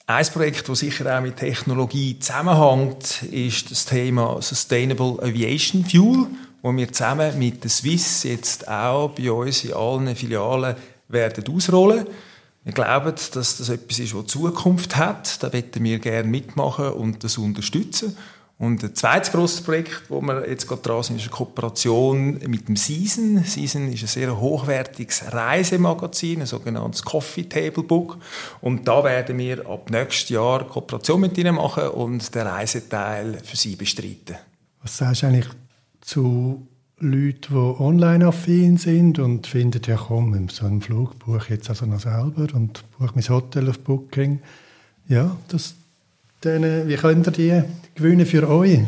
Ein 0.06 0.26
Projekt, 0.26 0.68
das 0.68 0.80
sicher 0.80 1.16
auch 1.16 1.22
mit 1.22 1.38
Technologie 1.38 2.18
zusammenhängt, 2.18 3.22
ist 3.22 3.70
das 3.70 3.86
Thema 3.86 4.42
Sustainable 4.42 5.16
Aviation 5.22 5.82
Fuel, 5.82 6.26
wo 6.60 6.76
wir 6.76 6.92
zusammen 6.92 7.38
mit 7.38 7.64
der 7.64 7.70
Swiss 7.70 8.22
jetzt 8.24 8.68
auch 8.68 9.12
bei 9.12 9.32
uns 9.32 9.64
in 9.64 9.72
allen 9.72 10.14
Filialen 10.14 10.76
werden 11.08 11.48
ausrollen. 11.48 12.06
Wir 12.64 12.74
glauben, 12.74 13.14
dass 13.14 13.30
das 13.30 13.66
etwas 13.70 13.98
ist, 13.98 14.12
das 14.12 14.26
Zukunft 14.26 14.94
hat. 14.96 15.42
Da 15.42 15.48
möchten 15.50 15.82
wir 15.82 15.98
gerne 15.98 16.28
mitmachen 16.28 16.88
und 16.88 17.24
das 17.24 17.38
unterstützen. 17.38 18.14
Und 18.56 18.84
ein 18.84 18.94
zweites 18.94 19.32
grosses 19.32 19.62
Projekt, 19.62 20.04
wo 20.08 20.20
wir 20.20 20.48
jetzt 20.48 20.68
gerade 20.68 20.82
dran 20.82 21.02
sind, 21.02 21.16
ist 21.16 21.22
eine 21.22 21.30
Kooperation 21.30 22.38
mit 22.46 22.68
dem 22.68 22.76
Season. 22.76 23.42
Season 23.44 23.92
ist 23.92 24.02
ein 24.02 24.08
sehr 24.08 24.40
hochwertiges 24.40 25.32
Reisemagazin, 25.32 26.40
ein 26.40 26.46
sogenanntes 26.46 27.02
Coffee 27.02 27.48
Table 27.48 27.82
Book. 27.82 28.16
Und 28.60 28.86
da 28.86 29.02
werden 29.02 29.38
wir 29.38 29.68
ab 29.68 29.90
nächstes 29.90 30.28
Jahr 30.28 30.68
Kooperation 30.68 31.20
mit 31.20 31.36
ihnen 31.36 31.56
machen 31.56 31.88
und 31.88 32.32
den 32.32 32.46
Reiseteil 32.46 33.38
für 33.42 33.56
sie 33.56 33.74
bestreiten. 33.74 34.36
Was 34.82 34.98
sagst 34.98 35.22
du 35.22 35.26
eigentlich 35.26 35.48
zu 36.00 36.68
Leuten, 36.98 37.54
die 37.54 37.80
online 37.82 38.26
affin 38.26 38.76
sind 38.76 39.18
und 39.18 39.46
finden, 39.46 39.80
ja 39.84 39.96
komm, 39.96 40.48
so 40.48 40.64
einen 40.64 40.80
Flug 40.80 41.18
buche 41.18 41.38
ich 41.38 41.48
jetzt 41.48 41.68
also 41.68 41.86
noch 41.86 42.00
selber 42.00 42.46
und 42.54 42.84
buche 42.98 43.12
mein 43.14 43.28
Hotel 43.28 43.68
auf 43.68 43.80
Booking. 43.80 44.40
Ja, 45.08 45.36
das 45.48 45.74
dann, 46.44 46.88
wie 46.88 46.96
könnt 46.96 47.26
ihr 47.26 47.32
die 47.32 47.62
gewinnen 47.94 48.26
für 48.26 48.48
euch? 48.48 48.80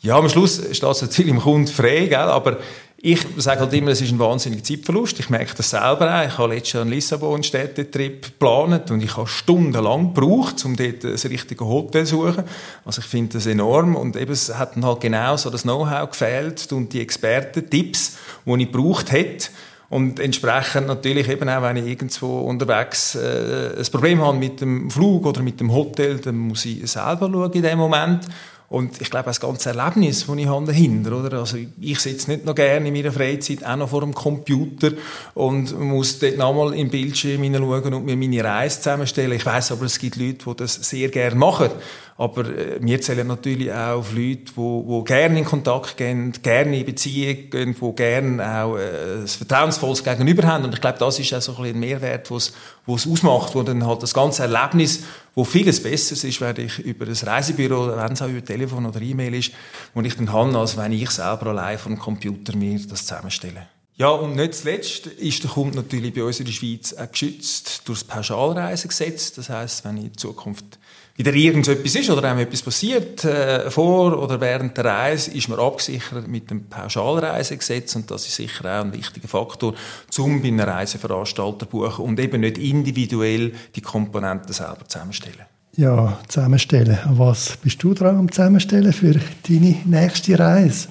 Ja, 0.00 0.16
am 0.16 0.28
Schluss 0.28 0.62
steht 0.72 0.90
es 0.90 1.02
natürlich 1.02 1.30
im 1.30 1.40
Kunden 1.40 1.68
frei, 1.68 2.06
gell? 2.06 2.16
aber 2.16 2.58
ich 2.98 3.20
sage 3.36 3.60
halt 3.60 3.72
immer, 3.74 3.90
es 3.90 4.00
ist 4.00 4.10
ein 4.10 4.18
wahnsinniger 4.18 4.64
Zeitverlust. 4.64 5.20
Ich 5.20 5.28
merke 5.28 5.54
das 5.54 5.70
selber 5.70 6.12
auch. 6.12 6.26
Ich 6.26 6.38
habe 6.38 6.54
letztes 6.54 6.72
Jahr 6.72 6.82
einen 6.82 6.92
Lissabon 6.92 7.42
Städtetrip 7.42 8.24
geplant 8.24 8.90
und 8.90 9.02
ich 9.02 9.16
habe 9.16 9.28
stundenlang 9.28 10.14
gebraucht, 10.14 10.64
um 10.64 10.76
dort 10.76 11.04
das 11.04 11.24
richtige 11.26 11.66
Hotel 11.66 12.06
zu 12.06 12.16
suchen. 12.16 12.44
Also 12.84 13.02
ich 13.02 13.06
finde 13.06 13.34
das 13.34 13.46
enorm 13.46 13.96
und 13.96 14.16
eben 14.16 14.32
es 14.32 14.52
hat 14.54 14.76
dann 14.76 14.84
halt 14.84 15.00
genau 15.00 15.36
so 15.36 15.50
das 15.50 15.62
Know-how 15.62 16.10
gefehlt 16.10 16.72
und 16.72 16.92
die 16.92 17.02
Experten-Tipps, 17.02 18.16
die 18.44 18.62
ich 18.62 18.72
gebraucht 18.72 19.12
hätte. 19.12 19.48
Und 19.88 20.18
entsprechend 20.18 20.88
natürlich 20.88 21.28
eben 21.28 21.48
auch, 21.48 21.62
wenn 21.62 21.76
ich 21.76 21.86
irgendwo 21.86 22.40
unterwegs 22.40 23.14
äh, 23.14 23.74
ein 23.78 23.86
Problem 23.92 24.20
habe 24.20 24.36
mit 24.36 24.60
dem 24.60 24.90
Flug 24.90 25.26
oder 25.26 25.42
mit 25.42 25.60
dem 25.60 25.72
Hotel, 25.72 26.18
dann 26.18 26.36
muss 26.36 26.64
ich 26.64 26.90
selber 26.90 27.30
schauen 27.30 27.52
in 27.52 27.62
dem 27.62 27.78
Moment. 27.78 28.26
Und 28.68 29.00
ich 29.00 29.10
glaube, 29.10 29.26
das 29.26 29.38
ganze 29.38 29.68
Erlebnis, 29.68 30.26
das 30.26 30.36
ich 30.36 30.46
habe 30.46 30.66
dahinter, 30.66 31.12
oder? 31.12 31.38
Also, 31.38 31.56
ich 31.80 32.00
sitze 32.00 32.32
nicht 32.32 32.44
noch 32.44 32.54
gerne 32.54 32.88
in 32.88 32.94
meiner 32.94 33.12
Freizeit 33.12 33.64
auch 33.64 33.76
noch 33.76 33.88
vor 33.88 34.00
dem 34.00 34.12
Computer 34.12 34.90
und 35.34 35.78
muss 35.78 36.18
dort 36.18 36.36
nochmal 36.36 36.74
im 36.74 36.90
Bildschirm 36.90 37.44
hineinschauen 37.44 37.94
und 37.94 38.04
mir 38.04 38.16
meine 38.16 38.42
Reise 38.42 38.78
zusammenstellen. 38.78 39.32
Ich 39.32 39.46
weiß 39.46 39.70
aber, 39.70 39.84
es 39.84 40.00
gibt 40.00 40.16
Leute, 40.16 40.44
die 40.44 40.56
das 40.56 40.74
sehr 40.74 41.08
gerne 41.10 41.36
machen. 41.36 41.70
Aber 42.18 42.46
äh, 42.46 42.78
wir 42.80 43.00
zählen 43.00 43.26
natürlich 43.26 43.70
auch 43.70 43.98
auf 43.98 44.12
Leute, 44.12 44.52
die, 44.56 44.84
die 44.88 45.04
gerne 45.04 45.38
in 45.38 45.44
Kontakt 45.44 45.96
gehen, 45.96 46.32
gerne 46.42 46.78
in 46.78 46.86
Beziehung 46.86 47.50
gehen, 47.50 47.76
die 47.78 47.94
gerne 47.94 48.62
auch 48.62 48.76
äh, 48.76 49.20
ein 49.20 49.26
vertrauensvolles 49.26 50.02
Gegenüber 50.02 50.44
haben. 50.44 50.64
Und 50.64 50.72
ich 50.72 50.80
glaube, 50.80 50.98
das 50.98 51.18
ist 51.18 51.34
auch 51.34 51.42
so 51.42 51.52
ein, 51.52 51.62
bisschen 51.62 51.76
ein 51.76 51.80
Mehrwert, 51.80 52.30
was 52.30 52.52
es 52.86 53.06
ausmacht, 53.06 53.54
wo 53.54 53.62
dann 53.62 53.86
halt 53.86 54.02
das 54.02 54.14
ganze 54.14 54.42
Erlebnis, 54.42 55.04
wo 55.34 55.44
vieles 55.44 55.82
besser 55.82 56.26
ist, 56.26 56.40
werde 56.40 56.62
ich 56.62 56.78
über 56.78 57.06
ein 57.06 57.12
Reisebüro, 57.12 57.94
wenn 57.94 58.12
es 58.12 58.22
auch 58.22 58.28
über 58.28 58.44
Telefon 58.44 58.86
oder 58.86 59.02
E-Mail 59.02 59.34
ist, 59.34 59.52
wo 59.92 60.00
ich 60.00 60.16
dann 60.16 60.32
habe, 60.32 60.56
als 60.56 60.76
wenn 60.78 60.92
ich 60.92 61.10
selber 61.10 61.48
allein 61.48 61.78
vom 61.78 61.98
Computer 61.98 62.56
mir 62.56 62.78
das 62.88 63.04
zusammenstelle. 63.04 63.68
Ja, 63.98 64.08
und 64.08 64.36
nicht 64.36 64.54
zuletzt 64.54 65.06
ist 65.06 65.42
der 65.42 65.50
Kunde 65.50 65.76
natürlich 65.76 66.12
bei 66.12 66.22
uns 66.22 66.38
in 66.38 66.44
der 66.44 66.52
Schweiz 66.52 66.92
auch 66.92 67.10
geschützt 67.10 67.82
durch 67.86 68.00
das 68.00 68.08
Pauschalreisegesetz. 68.08 69.32
Das 69.32 69.48
heißt, 69.48 69.86
wenn 69.86 69.96
in 69.96 70.16
Zukunft 70.16 70.78
wieder 71.16 71.32
irgendetwas 71.32 71.94
ist 71.94 72.10
oder 72.10 72.30
einem 72.30 72.40
etwas 72.40 72.62
passiert, 72.62 73.24
äh, 73.24 73.70
vor 73.70 74.22
oder 74.22 74.40
während 74.40 74.76
der 74.76 74.84
Reise, 74.84 75.30
ist 75.30 75.48
man 75.48 75.58
abgesichert 75.58 76.28
mit 76.28 76.50
dem 76.50 76.66
Pauschalreisegesetz 76.68 77.96
und 77.96 78.10
das 78.10 78.26
ist 78.26 78.36
sicher 78.36 78.64
auch 78.64 78.84
ein 78.84 78.92
wichtiger 78.92 79.28
Faktor, 79.28 79.74
um 80.18 80.42
bei 80.42 80.48
einem 80.48 80.60
Reiseveranstalter 80.60 81.66
buchen 81.66 82.04
und 82.04 82.20
eben 82.20 82.40
nicht 82.40 82.58
individuell 82.58 83.52
die 83.74 83.80
Komponenten 83.80 84.52
selber 84.52 84.86
zusammenstellen. 84.86 85.46
Ja, 85.76 86.18
zusammenstellen. 86.28 86.98
Was 87.10 87.58
bist 87.62 87.82
du 87.82 87.92
dran 87.92 88.16
am 88.16 88.32
Zusammenstellen 88.32 88.92
für 88.92 89.14
deine 89.48 89.76
nächste 89.84 90.38
Reise? 90.38 90.88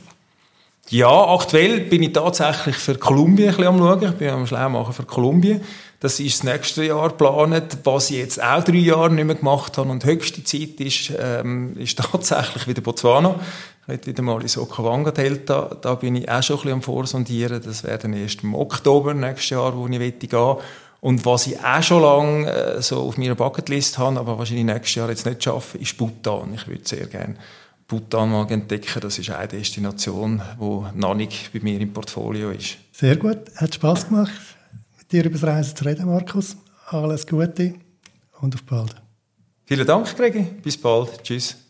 Ja, 0.89 1.33
aktuell 1.33 1.81
bin 1.81 2.03
ich 2.03 2.13
tatsächlich 2.13 2.75
für 2.75 2.95
Kolumbien 2.95 3.49
ein 3.49 3.55
bisschen 3.55 3.67
am 3.67 3.79
schauen. 3.79 4.03
Ich 4.03 4.17
bin 4.17 4.29
am 4.29 4.45
schlau 4.45 4.69
machen 4.69 4.93
für 4.93 5.03
Kolumbien. 5.03 5.61
Das 5.99 6.19
ist 6.19 6.39
das 6.39 6.43
nächste 6.43 6.83
Jahr 6.83 7.09
geplant. 7.09 7.77
Was 7.83 8.09
ich 8.09 8.17
jetzt 8.17 8.43
auch 8.43 8.63
drei 8.63 8.75
Jahre 8.75 9.11
nicht 9.11 9.25
mehr 9.25 9.35
gemacht 9.35 9.77
habe 9.77 9.89
und 9.89 10.03
höchste 10.05 10.43
Zeit 10.43 10.79
ist, 10.79 11.13
ähm, 11.17 11.75
ist 11.77 11.97
tatsächlich 12.11 12.67
wieder 12.67 12.81
Botswana. 12.81 13.39
Ich 13.83 13.87
werde 13.87 14.07
wieder 14.07 14.23
mal 14.23 14.41
ins 14.41 14.57
Okawanga-Delta. 14.57 15.77
Da 15.81 15.95
bin 15.95 16.15
ich 16.15 16.29
auch 16.29 16.41
schon 16.43 16.57
ein 16.57 16.61
bisschen 16.61 16.73
am 16.73 16.81
Vorsondieren. 16.81 17.61
Das 17.63 17.83
wäre 17.83 17.97
dann 17.97 18.13
erst 18.13 18.43
im 18.43 18.55
Oktober 18.55 19.13
nächstes 19.13 19.51
Jahr, 19.51 19.75
wo 19.77 19.87
ich 19.87 19.91
gehen 19.91 20.31
will. 20.31 20.57
Und 21.01 21.23
was 21.23 21.45
ich 21.45 21.59
auch 21.63 21.83
schon 21.83 22.01
lange 22.01 22.51
äh, 22.51 22.81
so 22.81 23.01
auf 23.01 23.17
meiner 23.17 23.35
Bucketlist 23.35 23.99
habe, 23.99 24.19
aber 24.19 24.39
wahrscheinlich 24.39 24.65
nächstes 24.65 24.95
Jahr 24.95 25.09
jetzt 25.09 25.25
nicht 25.25 25.43
schaffen, 25.43 25.79
ist 25.79 25.97
Bhutan. 25.97 26.53
Ich 26.55 26.67
würde 26.67 26.81
sehr 26.83 27.05
gerne 27.05 27.35
Bhutan 27.87 28.31
mal 28.31 28.49
entdecken. 28.51 29.01
Das 29.01 29.19
ist 29.19 29.29
eine 29.29 29.47
Destination, 29.47 30.41
die 30.59 30.99
noch 30.99 31.13
nicht 31.13 31.53
bei 31.53 31.59
mir 31.59 31.79
im 31.79 31.93
Portfolio 31.93 32.49
ist. 32.49 32.77
Sehr 32.91 33.17
gut. 33.17 33.37
Hat 33.55 33.75
Spass 33.75 34.07
gemacht, 34.07 34.31
dir 35.15 35.25
über 35.25 35.37
das 35.37 35.43
Reisen 35.43 35.75
zu 35.75 35.85
reden, 35.85 36.05
Markus. 36.05 36.57
Alles 36.87 37.25
Gute 37.25 37.75
und 38.41 38.55
auf 38.55 38.63
bald. 38.63 38.95
Vielen 39.65 39.87
Dank, 39.87 40.15
Gregi. 40.15 40.43
Bis 40.61 40.77
bald. 40.77 41.23
Tschüss. 41.23 41.64